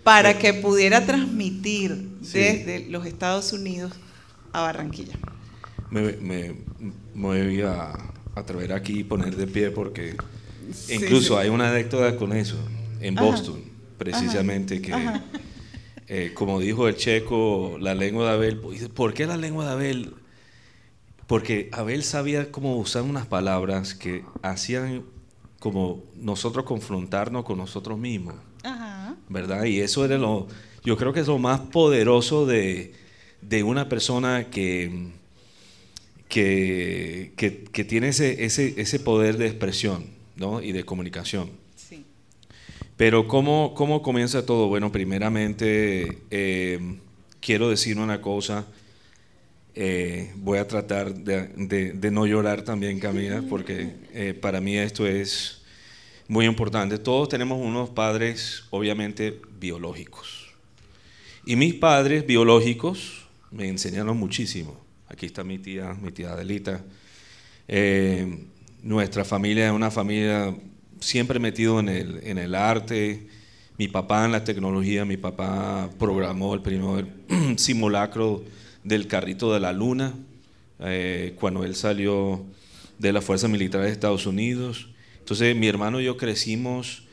[0.05, 2.39] para que pudiera transmitir Sí.
[2.39, 3.93] desde los Estados Unidos
[4.53, 5.15] a Barranquilla.
[5.91, 7.93] me, me- me voy a
[8.35, 10.17] atrever aquí y poner de pie porque
[10.73, 11.41] Sí, incluso sí.
[11.41, 12.57] hay una anécdota con eso
[13.01, 13.27] en Ajá.
[13.27, 13.61] Boston,
[13.99, 15.25] precisamente que, Ajá.
[16.13, 19.71] Eh, como dijo el checo, la lengua de Abel, dice, ¿por qué la lengua de
[19.71, 20.15] Abel?
[21.29, 25.05] Porque Abel sabía cómo usar unas palabras que hacían
[25.61, 28.35] como nosotros confrontarnos con nosotros mismos.
[28.65, 29.17] Ajá.
[29.29, 29.65] ¿verdad?
[29.67, 30.49] Y eso era lo,
[30.85, 32.93] yo creo que es lo más poderoso de,
[33.41, 35.13] de una persona que,
[36.29, 40.61] que, que, que tiene ese, ese, ese poder de expresión ¿no?
[40.61, 41.51] y de comunicación.
[43.01, 44.69] Pero ¿cómo, cómo comienza todo?
[44.69, 46.99] Bueno, primeramente eh,
[47.41, 48.67] quiero decir una cosa.
[49.75, 55.63] Eh, voy a tratar de, no llorar también, Camila, porque eh, para mí esto es
[56.29, 56.99] muy importante.
[56.99, 60.51] Todos tenemos unos padres, obviamente, biológicos.
[61.47, 64.79] Y mis padres biológicos me enseñaron muchísimo.
[65.09, 66.85] Aquí está mi tía, mi tía Adelita.
[68.83, 70.55] Nuestra familia es una familia
[71.01, 73.27] siempre metido en el, en el arte.
[73.79, 77.07] Mi papá en la tecnología, mi papá programó el primer
[77.57, 78.45] simulacro
[78.85, 80.15] del carrito de la luna
[80.81, 82.45] eh, cuando él salió
[82.99, 84.89] de la Fuerza Militar de Estados Unidos.
[85.19, 87.05] Entonces mi hermano y yo crecimos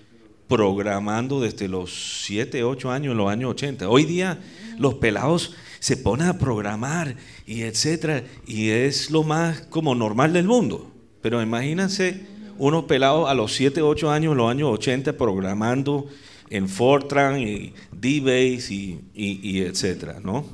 [0.48, 3.90] programando desde los 7, 8 años, en los años 80.
[3.90, 4.40] Hoy día
[4.78, 10.48] los pelados se ponen a programar y etcétera, y es lo más como normal del
[10.48, 10.92] mundo.
[11.22, 12.26] Pero imagínense
[12.58, 16.08] unos pelados a los 7, 8 años, los años 80, programando
[16.50, 20.46] en Fortran y D-Base y, y- y etcétera, ¿no?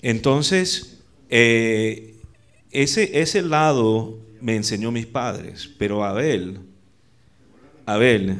[0.00, 2.14] Entonces, eh,
[2.70, 6.60] ese, ese lado me enseñó mis padres, pero Abel,
[7.84, 8.36] Abel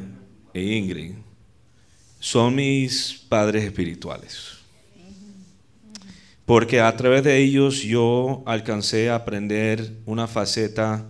[0.54, 1.12] e Ingrid
[2.20, 4.58] son mis padres espirituales.
[6.44, 11.06] Porque a través de ellos yo alcancé a aprender una faceta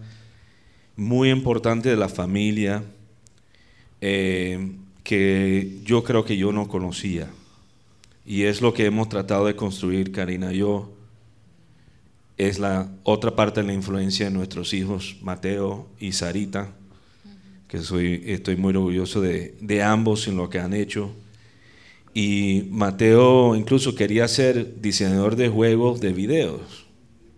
[0.99, 2.83] muy importante de la familia
[4.01, 4.73] eh,
[5.05, 7.31] que yo creo que yo no conocía.
[8.27, 10.93] Y es lo que hemos tratado de construir, Karina y yo.
[12.37, 16.73] Es la otra parte de la influencia de nuestros hijos, Mateo y Sarita,
[17.69, 21.13] que soy, estoy muy orgulloso de, de ambos en lo que han hecho.
[22.13, 26.88] Y Mateo incluso quería ser diseñador de juegos de videos.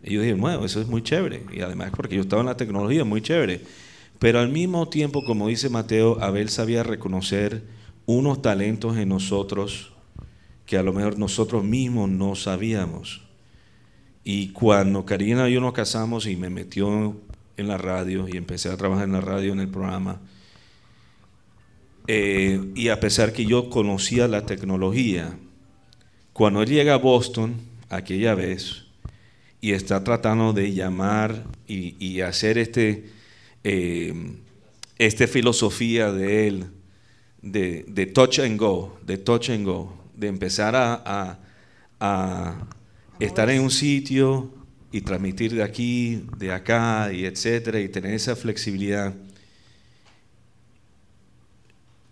[0.02, 1.44] Y yo dije, bueno, eso es muy chévere.
[1.52, 3.60] Y además porque yo estaba en la tecnología, muy chévere.
[4.18, 7.62] Pero al mismo tiempo, como dice Mateo, Abel sabía reconocer
[8.06, 9.92] unos talentos en nosotros
[10.66, 13.22] que a lo mejor nosotros mismos no sabíamos.
[14.24, 17.16] Y cuando Karina y yo nos casamos y me metió
[17.56, 20.20] en la radio y empecé a trabajar en la radio en el programa,
[22.06, 25.36] eh, y a pesar que yo conocía la tecnología,
[26.32, 27.56] cuando él llega a Boston,
[27.88, 28.86] aquella vez,
[29.60, 33.10] y está tratando de llamar y, y hacer este,
[33.62, 34.14] eh,
[34.98, 36.66] esta filosofía de él,
[37.42, 41.38] de, de, touch and go, de touch and go, de empezar a, a,
[42.00, 42.66] a
[43.18, 44.50] estar en un sitio
[44.92, 49.14] y transmitir de aquí, de acá, y etcétera, y tener esa flexibilidad.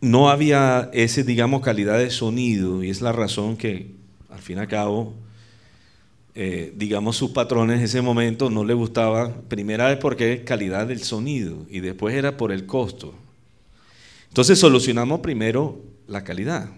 [0.01, 3.91] No había ese, digamos, calidad de sonido y es la razón que,
[4.31, 5.15] al fin y al cabo,
[6.41, 11.03] eh, digamos, sus patrones en ese momento no le gustaba, primera vez porque calidad del
[11.03, 13.13] sonido y después era por el costo.
[14.29, 16.71] Entonces solucionamos primero la calidad.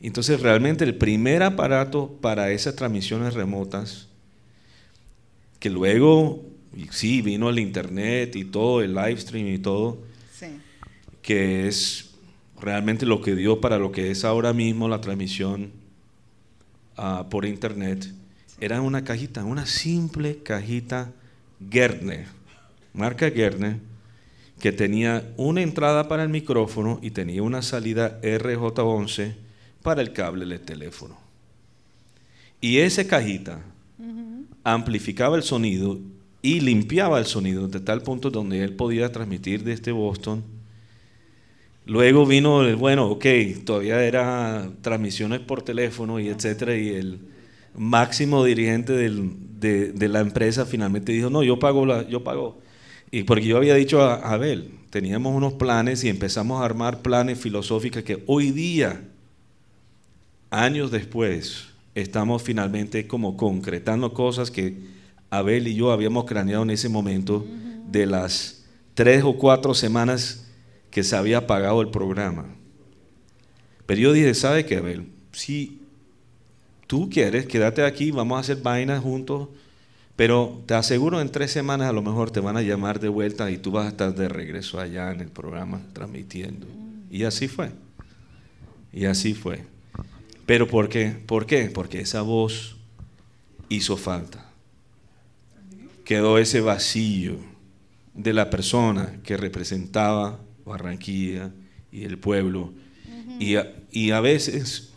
[0.00, 4.06] Entonces realmente el primer aparato para esas transmisiones remotas,
[5.58, 6.40] que luego,
[6.92, 9.98] sí, vino el internet y todo, el live stream y todo,
[11.22, 12.10] que es
[12.60, 15.72] realmente lo que dio para lo que es ahora mismo la transmisión
[16.96, 18.12] uh, por internet,
[18.60, 21.12] era una cajita, una simple cajita
[21.70, 22.26] Gerdner,
[22.92, 23.78] marca Gerdner,
[24.60, 29.34] que tenía una entrada para el micrófono y tenía una salida RJ11
[29.82, 31.16] para el cable del teléfono.
[32.60, 33.60] Y esa cajita
[33.98, 34.44] uh -huh.
[34.64, 35.98] amplificaba el sonido
[36.42, 40.42] y limpiaba el sonido de tal punto donde él podía transmitir desde Boston
[41.88, 43.24] Luego vino el, bueno, ok,
[43.64, 47.18] todavía era transmisiones por teléfono y etcétera, y el
[47.76, 52.58] máximo dirigente del, de, de, la empresa finalmente dijo, no, yo pago, la, yo pago.
[53.10, 57.38] Y porque yo había dicho a Abel, teníamos unos planes y empezamos a armar planes
[57.38, 59.02] filosóficos que hoy día,
[60.50, 64.76] años después, estamos finalmente como concretando cosas que
[65.30, 67.46] Abel y yo habíamos craneado en ese momento
[67.90, 70.46] de las tres o cuatro semanas
[70.90, 72.46] que se había pagado el programa.
[73.86, 75.08] Pero yo dije, ¿sabe qué, Abel?
[75.32, 75.80] Si
[76.88, 79.48] tú quieres, quédate aquí, vamos a hacer vainas juntos,
[80.16, 83.48] pero te aseguro en tres semanas a lo mejor te van a llamar de vuelta
[83.52, 86.66] y tú vas a estar de regreso allá en el programa transmitiendo.
[87.08, 87.70] Y así fue.
[88.92, 89.64] Y así fue.
[90.44, 91.14] Pero ¿por qué?
[91.26, 91.70] ¿Por qué?
[91.72, 92.76] Porque esa voz
[93.68, 94.50] hizo falta.
[96.04, 97.36] Quedó ese vacío
[98.14, 101.52] de la persona que representaba Barranquilla
[101.92, 102.72] y el pueblo.
[103.38, 104.90] y, a, y, a, veces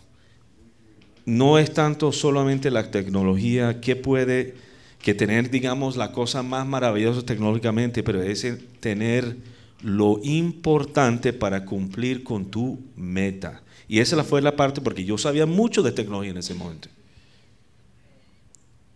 [1.25, 4.55] no es tanto solamente la tecnología que puede
[5.01, 8.45] que tener, digamos, la cosa más maravillosa tecnológicamente, pero es
[8.79, 9.37] tener
[9.81, 13.63] lo importante para cumplir con tu meta.
[13.87, 16.89] Y esa fue la parte porque yo sabía mucho de tecnología en ese momento.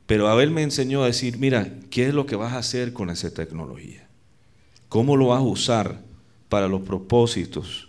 [0.05, 3.09] Pero Abel me enseñó a decir, mira, ¿qué es lo que vas a hacer con
[3.09, 4.07] esa tecnología?
[4.87, 6.05] ¿Cómo lo vas a usar?
[6.49, 7.84] para los propósitos.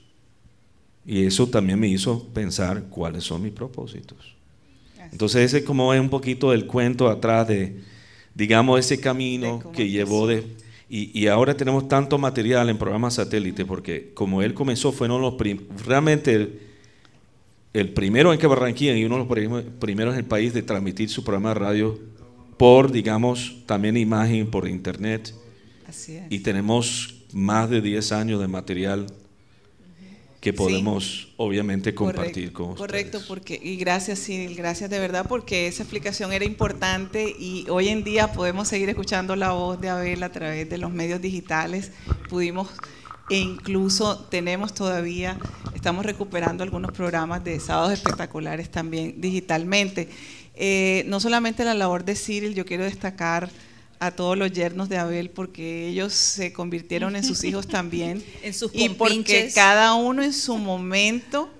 [1.07, 4.35] Y eso también me hizo pensar cuáles son mis propósitos.
[5.13, 7.81] Entonces ese como es un poquito el cuento atrás de,
[8.35, 10.45] digamos, ese camino que llevó de...
[10.89, 15.35] Y, y, ahora tenemos tanto material en programas satélite, porque como él comenzó, fueron los
[15.85, 16.61] realmente el,
[17.73, 21.09] el, primero en que Barranquilla y uno de los primeros en el país de transmitir
[21.09, 21.99] su programa de radio
[22.57, 25.35] por, digamos, también imagen, por internet.
[25.89, 26.25] Así es.
[26.31, 29.07] Y tenemos más de 10 años de material
[30.41, 31.35] que podemos sí.
[31.37, 32.87] obviamente compartir correcto, con ustedes.
[32.87, 37.89] Correcto, porque, y gracias, sí, gracias de verdad, porque esa explicación era importante y hoy
[37.89, 41.93] en día podemos seguir escuchando la voz de Abel a través de los medios digitales.
[42.29, 42.69] Pudimos
[43.29, 45.39] e incluso tenemos todavía,
[45.75, 50.09] estamos recuperando algunos programas de sábados espectaculares también digitalmente.
[50.55, 53.51] Eh, no solamente la labor de Cyril, yo quiero destacar
[53.99, 58.53] a todos los yernos de Abel porque ellos se convirtieron en sus hijos también en
[58.55, 61.51] sus y porque cada uno en su momento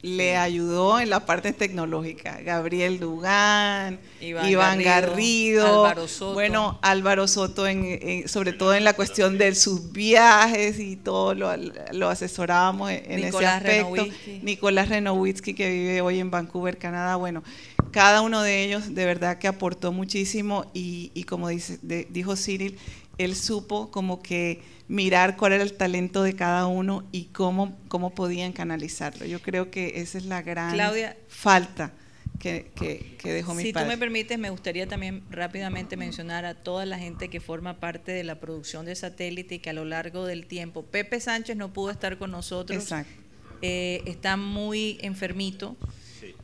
[0.00, 2.38] le ayudó en la parte tecnológica.
[2.42, 6.34] Gabriel Dugán, Iván Iván, Garrido, Garrido, Álvaro Soto.
[6.34, 11.32] bueno, Álvaro Soto, en, en- sobre todo en la cuestión de sus viajes y todo
[11.34, 11.50] lo,
[11.92, 14.06] lo asesorábamos en, ese aspecto.
[14.42, 17.16] Nicolás Renowitzki, que vive hoy en Vancouver, Canadá.
[17.16, 17.42] Bueno,
[17.94, 22.34] cada uno de ellos de verdad que aportó muchísimo y, y como dice, de- dijo
[22.34, 22.76] Cyril,
[23.18, 28.10] él supo como que mirar cuál era el talento de cada uno y cómo, cómo
[28.12, 29.24] podían canalizarlo.
[29.26, 31.16] Yo creo que esa es la gran Claudia.
[31.28, 31.92] falta
[32.40, 33.90] que, que- que dejó mi Si tú padre.
[33.90, 38.24] me permites, me gustaría también rápidamente mencionar a toda la gente que forma parte de
[38.24, 41.92] la producción de satélite y que a lo largo del tiempo, Pepe Sánchez no pudo
[41.92, 43.12] estar con nosotros, Exacto.
[43.62, 45.76] Eh, está muy enfermito.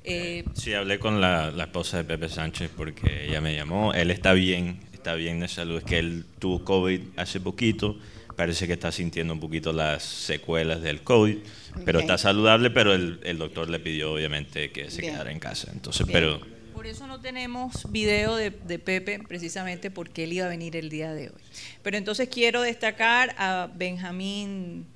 [0.05, 3.93] Eh, Sí, hablé con la, la esposa de Pepe Sánchez porque ella me llamó.
[3.95, 5.79] Él está bien, está bien de salud.
[5.79, 7.99] Es que él tuvo COVID hace poquito.
[8.37, 11.37] Parece que está sintiendo un poquito las secuelas del COVID,
[11.85, 12.71] pero está saludable.
[12.71, 15.13] Pero el, el doctor le pidió, obviamente, que se Bien.
[15.15, 15.71] quedara en casa.
[15.75, 16.13] Entonces, Bien.
[16.19, 16.41] pero
[16.73, 20.89] Por eso no tenemos video de, de Pepe, precisamente porque él iba a venir el
[20.89, 21.41] día de hoy.
[21.83, 24.87] Pero entonces quiero destacar a Benjamín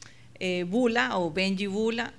[0.41, 2.15] eh, Bula o Benji Bula,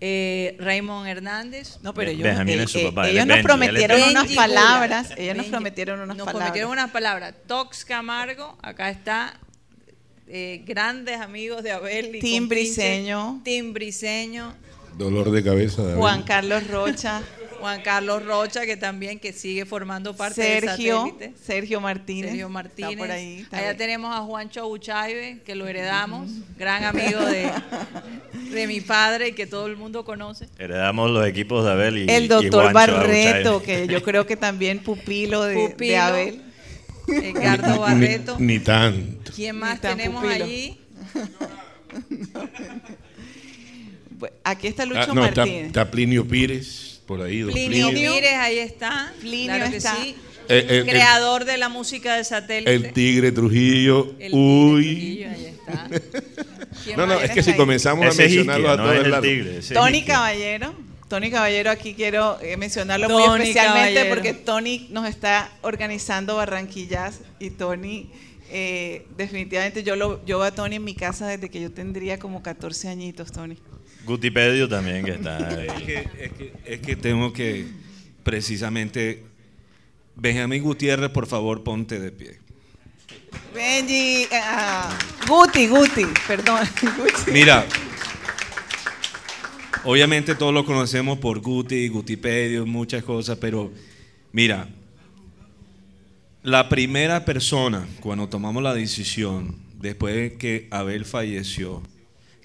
[0.00, 1.78] eh, Raymond Hernández.
[1.82, 4.22] No, pero ellos, Benjamín eh, es su eh, papá, ellos nos Benji, prometieron es unas
[4.24, 5.50] Benji palabras, ellos nos Benji.
[5.50, 6.42] prometieron unas Nos palabras.
[6.48, 7.34] prometieron unas palabras.
[7.46, 9.38] Tox Camargo, acá está.
[10.28, 12.48] eh, grandes amigos de Abel y Tim.
[12.48, 13.40] Briseño.
[13.44, 14.54] Tim Briseño.
[14.98, 15.94] Dolor de cabeza.
[15.96, 17.22] Juan Carlos Rocha,
[17.60, 21.32] Juan Carlos Rocha, que también que sigue formando parte Sergio, del satélite.
[21.44, 22.90] Sergio Martínez, Sergio Martínez.
[22.92, 23.38] está por ahí.
[23.40, 23.76] está Allá bien.
[23.78, 27.50] tenemos a Juancho Uchaibe, que lo heredamos, gran amigo de,
[28.50, 30.48] de mi padre y que todo el mundo conoce.
[30.58, 35.42] heredamos los equipos de Abel y El doctor Barreto, que yo creo que también pupilo
[35.44, 36.00] de, de Pupilo.
[36.02, 36.42] Abel.
[37.08, 38.36] Edgardo Ni- Barreto.
[38.38, 39.32] Ni, tanto.
[39.34, 40.44] ¿Quién más tan tenemos pupilo.
[40.44, 40.80] allí?
[44.44, 45.66] Aquí está Lucho Ah, no, está, Martínez.
[45.66, 47.40] está Plinio Pires por ahí.
[47.40, 48.14] don Plinio Plinio.
[48.14, 49.12] Pires, ahí está.
[49.20, 49.96] Plinio claro que está.
[49.96, 50.16] sí.
[50.48, 52.72] Eh, eh, el- Creador de la música del satélite.
[52.72, 54.14] El Tigre Trujillo.
[54.18, 54.84] El Uy.
[54.84, 55.88] Trujillo, ahí está.
[56.84, 57.56] ¿Quién No, no, es que si ahí?
[57.56, 59.22] comenzamos a Ese es mencionarlo Isquia, a no todo es el el lado.
[59.22, 59.60] tigre.
[59.74, 60.02] Tony.
[60.04, 60.74] Caballero.
[61.08, 64.08] Tony Caballero, aquí quiero eh, mencionarlo muy especialmente Caballero.
[64.14, 68.10] porque Tony nos está organizando Barranquillas y Tony,
[68.50, 72.18] eh, definitivamente yo lo yo veo a Tony en mi casa desde que yo tendría
[72.18, 73.56] como 14 añitos, Tony.
[74.06, 75.66] Gutipedio también, que está ahí.
[75.66, 77.66] Es que, es que- es que tengo que
[78.22, 79.24] precisamente...
[80.18, 82.38] Benjamín Gutiérrez, por favor, ponte de pie.
[83.54, 84.96] Benji, eh, ah,
[85.28, 86.66] Guti, Guti, perdón.
[86.96, 87.30] Guti.
[87.32, 87.66] Mira,
[89.84, 93.70] obviamente todos lo conocemos por Guti, Gutipedio, muchas cosas, pero
[94.32, 94.68] mira,
[96.42, 101.82] la primera persona cuando tomamos la decisión, después de que Abel falleció,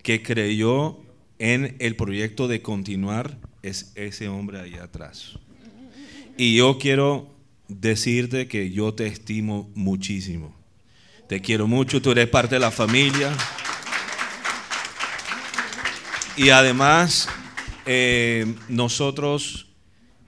[0.03, 0.97] que creyó
[1.42, 5.39] en el proyecto de continuar, es ese hombre ahí atrás.
[6.38, 7.34] Y yo quiero
[7.68, 10.56] decirte que yo te estimo muchísimo.
[11.28, 13.36] Te quiero mucho, tú eres parte de la familia.
[16.38, 17.28] Y además,
[17.88, 19.66] eh, nosotros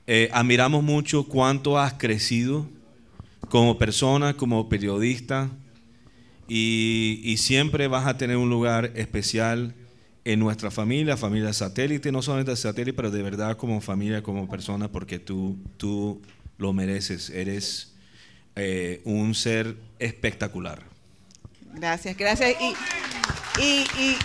[0.07, 2.67] eh, admiramos mucho cuánto has crecido
[3.49, 5.51] como persona, como periodista,
[6.47, 9.75] y siempre vas a tener un lugar especial
[10.25, 14.87] en nuestra familia, familia satélite, no solamente satélite, pero de verdad como familia, como persona,
[14.87, 16.21] porque tú, tú
[16.57, 17.93] lo mereces, eres
[18.55, 20.83] eh, un ser espectacular.
[21.73, 22.55] Gracias, gracias.
[22.61, 22.75] Y,
[23.61, 24.17] y, y,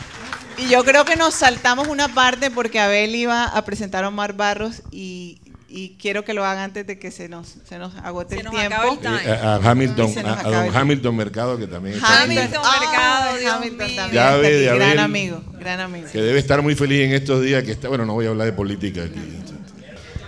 [0.58, 4.34] y yo creo que nos saltamos una parte porque Abel iba a presentar a Omar
[4.34, 8.34] Barros y, y quiero que lo haga antes de que se nos, se nos agote
[8.36, 8.74] Se el nos tiempo.
[8.74, 9.20] acabe el time.
[9.24, 13.52] Eh, a, a Hamilton, a, don Hamilton Mercado, que también está Hamilton Ah, Mercado, Dios
[13.52, 13.96] Hamilton mío.
[13.96, 15.00] también Ya ve, ya gran ve.
[15.00, 16.08] amigo, gran amigo.
[16.10, 17.88] que debe estar muy feliz en estos días que está.
[17.88, 19.20] Bueno, no voy a hablar de política aquí.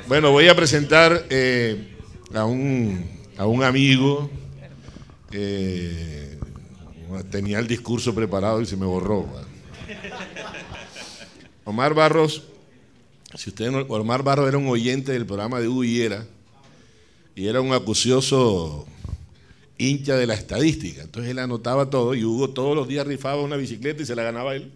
[0.08, 1.96] Bueno, voy a presentar eh,
[2.34, 4.30] a, un, a un amigo.
[5.32, 6.38] eh,
[7.30, 9.26] tenía el discurso preparado y se me borró.
[11.64, 12.44] Omar Barros,
[13.34, 16.26] si ustedes Omar Barros era un oyente del programa de Higuera
[17.36, 18.86] y era un acucioso
[19.78, 21.02] hincha de la estadística.
[21.02, 24.22] Entonces él anotaba todo y Hugo todos los días rifaba una bicicleta y se la
[24.22, 24.70] ganaba él.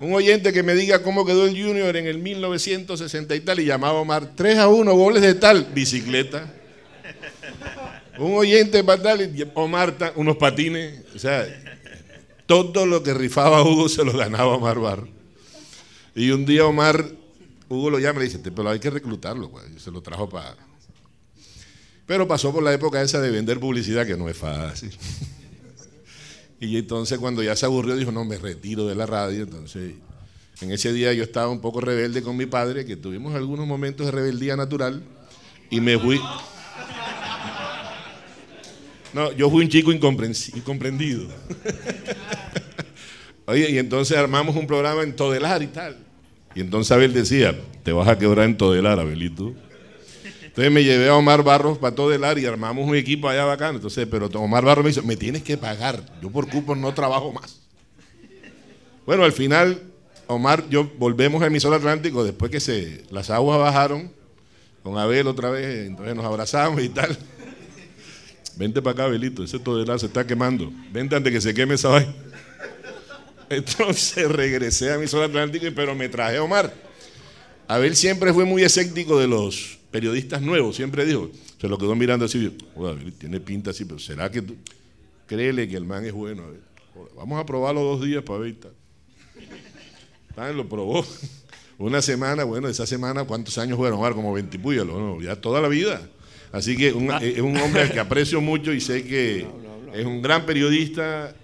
[0.00, 3.64] Un oyente que me diga cómo quedó el Junior en el 1960 y tal y
[3.64, 6.52] llamaba Omar 3 a 1, goles de tal, bicicleta.
[8.18, 11.46] Un oyente para tal Omar unos patines, o sea,
[12.46, 15.15] todo lo que rifaba Hugo se lo ganaba Omar Barros.
[16.16, 17.06] Y un día Omar,
[17.68, 20.26] Hugo lo llama y le dice, pero hay que reclutarlo, pues", y se lo trajo
[20.28, 20.56] para...
[22.06, 24.90] Pero pasó por la época esa de vender publicidad, que no es fácil.
[26.58, 29.42] Y entonces cuando ya se aburrió dijo, no, me retiro de la radio.
[29.42, 29.92] Entonces
[30.62, 34.06] En ese día yo estaba un poco rebelde con mi padre, que tuvimos algunos momentos
[34.06, 35.02] de rebeldía natural,
[35.70, 36.18] y me fui...
[39.12, 41.28] No, yo fui un chico incomprendido.
[43.46, 46.05] Oye, y entonces armamos un programa en Todelar y tal.
[46.56, 49.54] Y entonces Abel decía, te vas a quebrar en Todelar, Abelito.
[50.42, 53.74] Entonces me llevé a Omar Barros para Todelar y armamos un equipo allá bacano.
[53.74, 56.02] Entonces, pero Omar Barros me dice, me tienes que pagar.
[56.22, 57.60] Yo por cupos no trabajo más.
[59.04, 59.82] Bueno, al final,
[60.28, 64.10] Omar, yo volvemos a emisor Atlántico después que se, las aguas bajaron
[64.82, 67.18] con Abel otra vez, entonces nos abrazamos y tal.
[68.56, 70.72] Vente para acá, Abelito, ese Todelar se está quemando.
[70.90, 72.14] Vente antes que se queme esa vaina.
[73.50, 76.72] Entonces regresé a emisor Atlántico, pero me traje a Omar.
[77.68, 81.30] Abel siempre fue muy escéptico de los periodistas nuevos, siempre dijo,
[81.60, 84.56] se lo quedó mirando así, "Joder, Abel, tiene pinta así, pero ¿será que tú?
[85.26, 86.44] Créele que el man es bueno.
[86.44, 86.60] Abel.
[87.16, 88.72] Vamos a probarlo dos días para ver tal.
[90.34, 91.04] Tan, Lo probó.
[91.78, 93.98] Una semana, bueno, esa semana, ¿cuántos años fueron?
[93.98, 95.20] Omar, como 20 puyas, ¿no?
[95.20, 96.08] ya toda la vida.
[96.52, 99.46] Así que un- es un hombre al que aprecio mucho y sé que
[99.94, 101.34] es un gran periodista,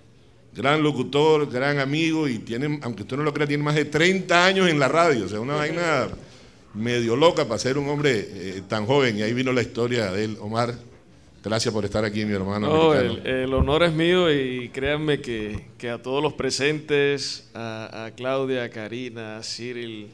[0.54, 4.44] gran locutor, gran amigo y tiene, aunque usted no lo crea, tiene más de 30
[4.44, 5.24] años en la radio.
[5.24, 6.08] O sea, una vaina
[6.74, 9.18] medio loca para ser un hombre eh, tan joven.
[9.18, 10.36] Y ahí vino la historia de él.
[10.40, 10.74] Omar,
[11.42, 12.68] gracias por estar aquí, mi hermano.
[12.68, 18.06] No, el, el honor es mío y créanme que, que a todos los presentes, a,
[18.06, 20.10] a Claudia, a Karina, a Cyril,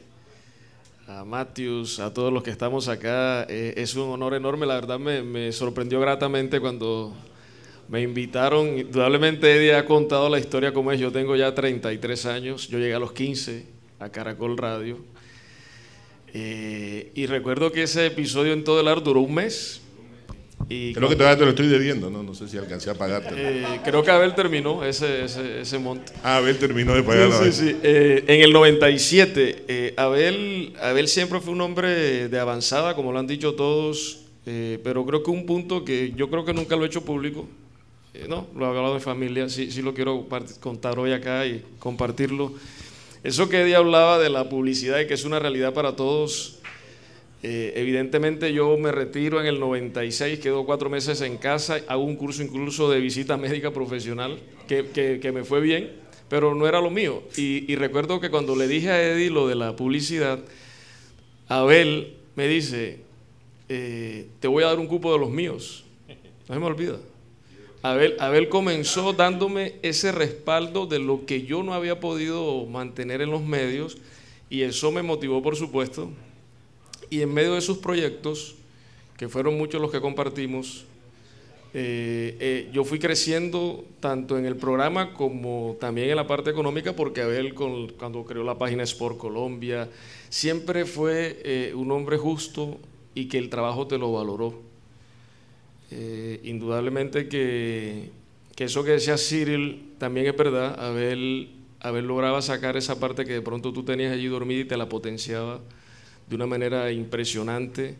[1.07, 4.65] a Matthews, a todos los que estamos acá, eh, es un honor enorme.
[4.65, 7.13] La verdad me, me sorprendió gratamente cuando
[7.89, 8.77] me invitaron.
[8.79, 10.99] Indudablemente Eddie ha contado la historia como es.
[10.99, 13.65] Yo tengo ya 33 años, yo llegué a los 15
[13.99, 14.99] a Caracol Radio.
[16.33, 19.81] Eh, y recuerdo que ese episodio en todo el ar duró un mes.
[20.67, 22.21] Y Creo que todavía te lo estoy debiendo, ¿no?
[22.21, 23.33] No sé si alcancé a pagarte.
[23.35, 26.13] eh, creo que Abel terminó ese, ese, ese monte.
[26.21, 27.77] Ah, Abel terminó de pagar la Sí, sí, sí.
[27.81, 33.17] Eh, en el 97, eh, Abel, Abel siempre fue un hombre de avanzada, como lo
[33.17, 34.25] han dicho todos,
[34.83, 37.47] pero creo que un punto que yo creo que nunca lo he hecho público,
[38.27, 40.27] no, lo he hablado de familia, sí, sí lo quiero
[40.59, 42.53] contar hoy acá y compartirlo.
[43.23, 46.59] Eso que Eddie hablaba de la publicidad y que es una realidad para todos,
[47.43, 52.15] eh, evidentemente yo me retiro en el 96, quedo cuatro meses en casa, hago un
[52.15, 54.87] curso incluso de visita médica profesional, que,
[55.21, 55.91] que- me fue bien,
[56.29, 57.23] pero no era lo mío.
[57.37, 60.39] Y, y recuerdo que cuando le dije a Eddie lo de la publicidad,
[61.47, 62.99] Abel me dice,
[63.67, 65.83] eh, te voy a dar un cupo de los míos.
[66.47, 66.97] No se me olvida.
[67.81, 73.31] Abel, Abel comenzó dándome ese respaldo de lo que yo no había podido mantener en
[73.31, 73.97] los medios
[74.49, 76.09] y eso me motivó, por supuesto.
[77.09, 78.55] Y en medio de sus proyectos,
[79.17, 80.85] que fueron muchos los que compartimos,
[81.73, 86.93] eh, eh, yo fui creciendo tanto en el programa como también en la parte económica,
[86.95, 89.87] porque Abel, cuando creó la página Sport Colombia,
[90.29, 92.77] siempre fue eh, un hombre justo
[93.13, 94.68] y que el trabajo te lo valoró.
[95.91, 98.11] Eh, indudablemente que,
[98.57, 100.79] eso que decía Cyril también es verdad.
[100.79, 104.77] Abel, Abel lograba sacar esa parte que de pronto tú tenías allí dormida y te
[104.77, 105.59] la potenciaba
[106.27, 107.97] de una manera impresionante.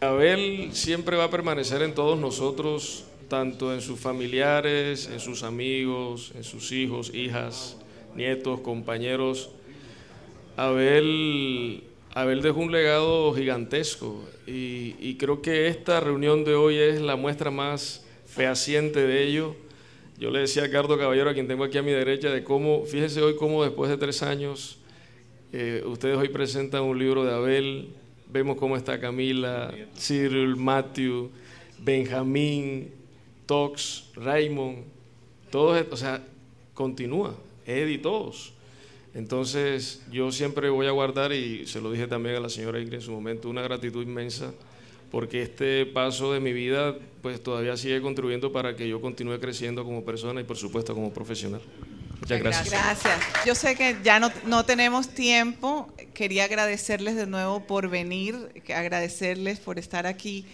[0.00, 6.32] Abel siempre va a permanecer en todos nosotros, tanto en sus familiares, en sus amigos,
[6.34, 7.76] en sus hijos, hijas,
[8.14, 9.50] nietos, compañeros.
[10.56, 11.84] Abel,
[12.14, 17.50] Abel dejó un legado gigantesco y, creo que esta reunión de hoy es la muestra
[17.50, 19.56] más fehaciente de ello.
[20.18, 22.84] Yo le decía a Cardo Caballero, a quien tengo aquí a mi derecha, de cómo,
[22.84, 24.78] fíjese hoy cómo después de tres años,
[25.52, 27.88] eh, ustedes hoy presentan un libro de Abel,
[28.30, 31.30] vemos cómo está Camila, Cyril, Matthew,
[31.78, 32.90] Benjamín,
[33.46, 34.84] Tox, Raymond,
[35.50, 36.22] todos, o sea,
[36.74, 37.34] continúa,
[37.66, 38.52] Eddie, todos.
[39.14, 42.94] Entonces, yo siempre voy a guardar, y se lo dije también a la señora Ingrid
[42.94, 44.52] en su momento, una gratitud inmensa,
[45.10, 49.84] porque este paso de mi vida, pues todavía sigue contribuyendo para que yo continúe creciendo
[49.84, 51.60] como persona y, por supuesto, como profesional.
[52.20, 52.70] Muchas gracias.
[52.70, 53.18] Gracias.
[53.44, 55.92] Yo sé que ya no, no tenemos tiempo.
[56.14, 60.46] Quería agradecerles de nuevo por venir, que agradecerles por estar aquí.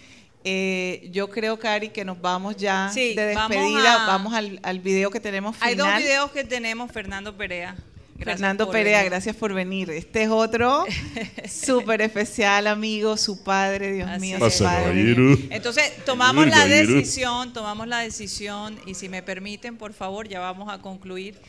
[0.43, 4.03] Eh, yo creo, Cari, que nos vamos ya Sí, de vamos despedida.
[4.03, 5.69] a- Vamos, al, al video que tenemos final.
[5.69, 7.75] Hay dos videos que tenemos, Fernando Perea.
[8.19, 9.11] Gracias Fernando Perea, venir.
[9.11, 9.89] gracias por venir.
[9.91, 10.83] Este es otro
[11.49, 15.15] súper especial amigo, su padre, Dios mío, su padre.
[15.49, 20.67] Entonces, tomamos la decisión, tomamos la decisión, y si me permiten, por favor, ya vamos
[20.71, 21.39] a concluir,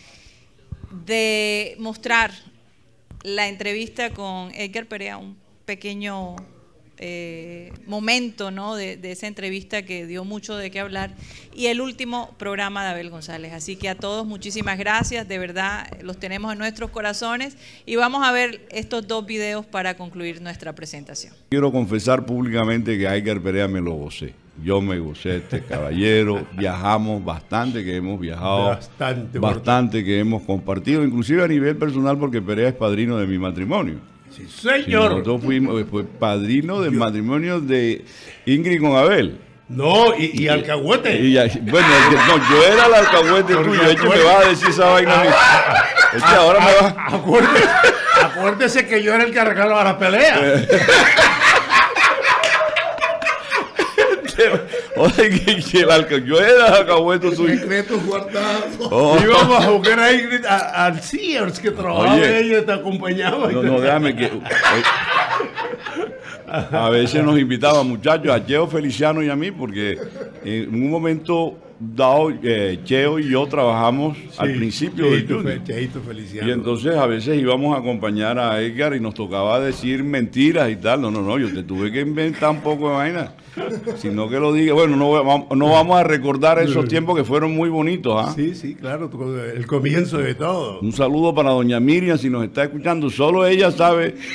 [1.04, 2.32] de mostrar
[3.24, 6.36] la entrevista con Edgar Perea, un pequeño
[7.02, 8.76] eh, momento ¿no?
[8.76, 11.14] de, de esa entrevista que dio mucho de qué hablar
[11.54, 13.54] y el último programa de Abel González.
[13.54, 18.22] Así que a todos muchísimas gracias, de verdad los tenemos en nuestros corazones y vamos
[18.22, 21.32] a ver estos dos videos para concluir nuestra presentación.
[21.48, 24.34] Quiero confesar públicamente que a Edgar Perea me lo gocé.
[24.62, 31.02] Yo me gocé este caballero, viajamos bastante, que hemos viajado Bastante, bastante que hemos compartido,
[31.02, 34.09] inclusive a nivel personal porque Perea es padrino de mi matrimonio.
[34.30, 35.10] Sí, señor.
[35.12, 38.04] nosotros fuimos pues, padrino del matrimonio de
[38.46, 39.38] Ingrid con Abel.
[39.68, 41.20] No, y, y alcahuete.
[41.20, 41.86] Y ya- bueno,
[42.26, 45.24] no, yo era el alcahuete tuyo, es que me vas a decir esa vaina a
[45.24, 45.30] mí.
[46.16, 47.68] Es que ahora me vas Ah, Acuérdese,
[48.24, 50.40] acuérdese que yo era el que arreglaba la pelea.
[55.00, 57.54] Oye, que, que el alca- yo era el alcahuete tuyo.
[57.58, 58.64] Secretos guardados.
[58.90, 59.16] Oh.
[59.22, 62.40] Íbamos a buscar a Ingrid a- al Sears que trabajaba Oye.
[62.40, 63.50] ella te acompañaba.
[63.50, 64.30] No, no, déjame que.
[66.46, 69.96] A veces nos invitaban muchachos, a Cheo Feliciano y a mí, porque
[70.44, 75.42] en un momento dado, eh, Cheo y yo trabajamos al principio del Cheito.
[75.42, 76.48] Fe- Cheito Feliciano.
[76.48, 80.76] Y entonces a veces íbamos a acompañar a Edgar y nos tocaba decir mentiras y
[80.76, 81.00] tal.
[81.00, 83.32] No, no, no, yo te tuve que inventar un poco de vaina.
[83.96, 84.74] Sino que lo diga.
[84.74, 88.14] Bueno, no, no vamos a recordar esos tiempos que fueron muy bonitos.
[88.16, 88.32] ¿ah?
[88.34, 89.10] Sí, sí, claro,
[89.54, 90.80] el comienzo de todo.
[90.80, 93.10] Un saludo para doña Miriam, si nos está escuchando.
[93.10, 94.16] Solo ella sabe.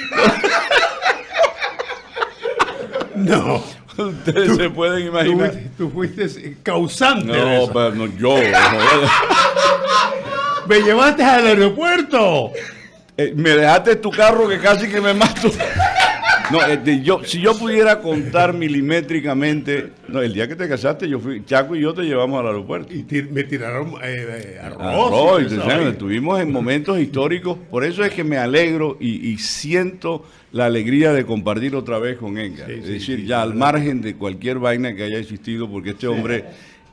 [3.16, 3.64] No.
[3.98, 5.52] Ustedes se pueden imaginar.
[5.78, 8.36] Tú, tú fuiste causante No, pero no, yo.
[10.68, 12.52] Me llevaste al aeropuerto.
[13.18, 15.50] Eh, me dejaste tu carro que casi que me mato.
[16.52, 21.20] No, este, yo, si yo pudiera contar milimétricamente, no, el día que te casaste, yo
[21.20, 22.94] fui, Chaco y yo te llevamos al aeropuerto.
[22.94, 24.82] Y tir- me tiraron eh, eh, arroz.
[24.82, 25.42] Arroz,
[25.86, 30.66] y estuvimos en momentos históricos, por eso es que me alegro y, y siento la
[30.66, 32.70] alegría de compartir otra vez con Edgar.
[32.72, 36.46] es decir, ya al margen de cualquier vaina que haya existido, porque este hombre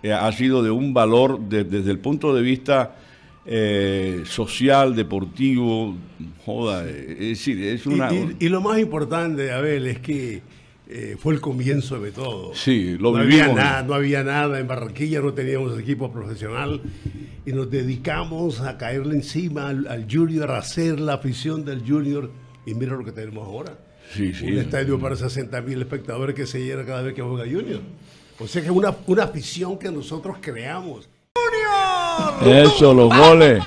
[0.03, 2.97] eh, ha sido de un valor de- desde el punto de vista
[3.45, 5.97] eh, social, deportivo,
[6.45, 8.13] joda, eh, es decir, es Y- una...
[8.13, 10.43] y, y lo más importante, Abel, es que
[10.89, 12.55] eh, fue el comienzo de todo.
[12.55, 13.49] Sí, lo no vivimos.
[13.51, 16.81] Había nada, no había nada en Barranquilla, no teníamos equipo profesional
[17.47, 22.31] y nos dedicamos a caerle encima al, al Junior, a hacer la afición del Junior
[22.67, 23.77] y mira lo que tenemos ahora.
[24.15, 24.45] Sí, sí.
[24.53, 27.81] Un estadio para 60 mil espectadores que se llena cada vez que juega Junior.
[28.39, 31.09] O sea que es una, una afición que nosotros creamos.
[32.45, 33.63] Eso, los goles.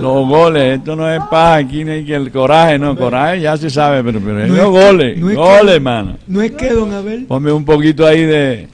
[0.00, 3.56] Los goles, esto no es paz, aquí no hay que el coraje, no, coraje ya
[3.56, 6.16] se sabe, pero, pero es No es que- goles, no es que- goles, mano.
[6.26, 7.24] No es que, don Abel.
[7.26, 8.68] Ponme un poquito ahí de...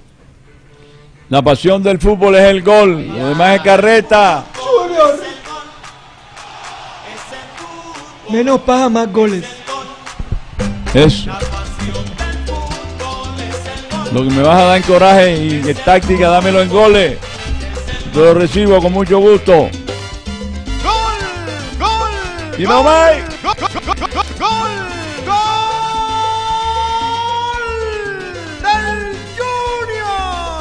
[1.28, 4.44] La pasión del fútbol es el gol, lo demás es carreta.
[4.56, 5.14] Junior.
[8.30, 9.44] Menos paja, más goles.
[10.94, 11.30] Eso.
[14.12, 17.18] Lo que me vas a dar en coraje y en táctica, dámelo en goles.
[18.14, 19.68] Yo lo recibo con mucho gusto.
[22.58, 23.12] Y no más.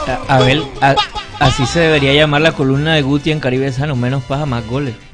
[0.07, 0.95] A- Abel, a-
[1.39, 4.93] así se debería llamar la columna de Guti en Caribe Sano, menos paja, más goles.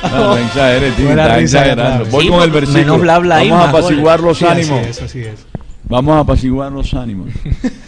[0.00, 2.04] No, no exageres, tío, está exagerando.
[2.06, 2.98] Voy Sí, con el menos versículo.
[3.00, 4.86] bla, bla y Vamos a apaciguar los así ánimos.
[4.86, 5.44] es, así es.
[5.88, 7.30] Vamos a apaciguar los ánimos.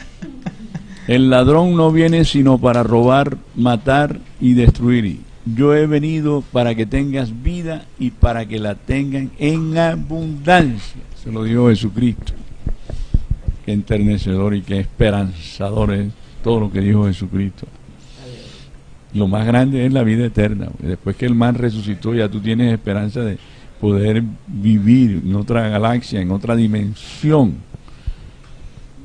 [1.07, 5.21] El ladrón no viene sino para robar, matar y destruir.
[5.45, 11.01] Yo he venido para que tengas vida y para que la tengan en abundancia.
[11.23, 12.35] Se lo dijo Jesucristo.
[13.65, 17.67] Qué enternecedor y qué esperanzador es todo lo que dijo Jesucristo.
[19.13, 20.69] Lo más grande es la vida eterna.
[20.79, 23.39] Después que el man resucitó, ya tú tienes esperanza de
[23.81, 27.55] poder vivir en otra galaxia, en otra dimensión.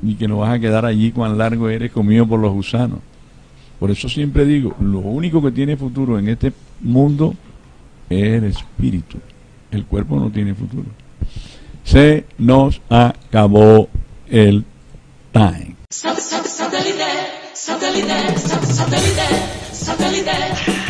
[0.02, 3.00] Y que no vas a quedar allí cuán largo eres comido por los gusanos.
[3.78, 7.34] Por eso siempre digo, lo único que tiene futuro en este mundo
[8.08, 9.18] es el espíritu.
[9.70, 10.86] El cuerpo no tiene futuro.
[11.84, 13.88] Se nos acabó
[14.28, 14.64] el
[15.32, 15.76] time.
[15.90, 17.04] Satellite,
[17.54, 20.85] satellite, satellite, satellite.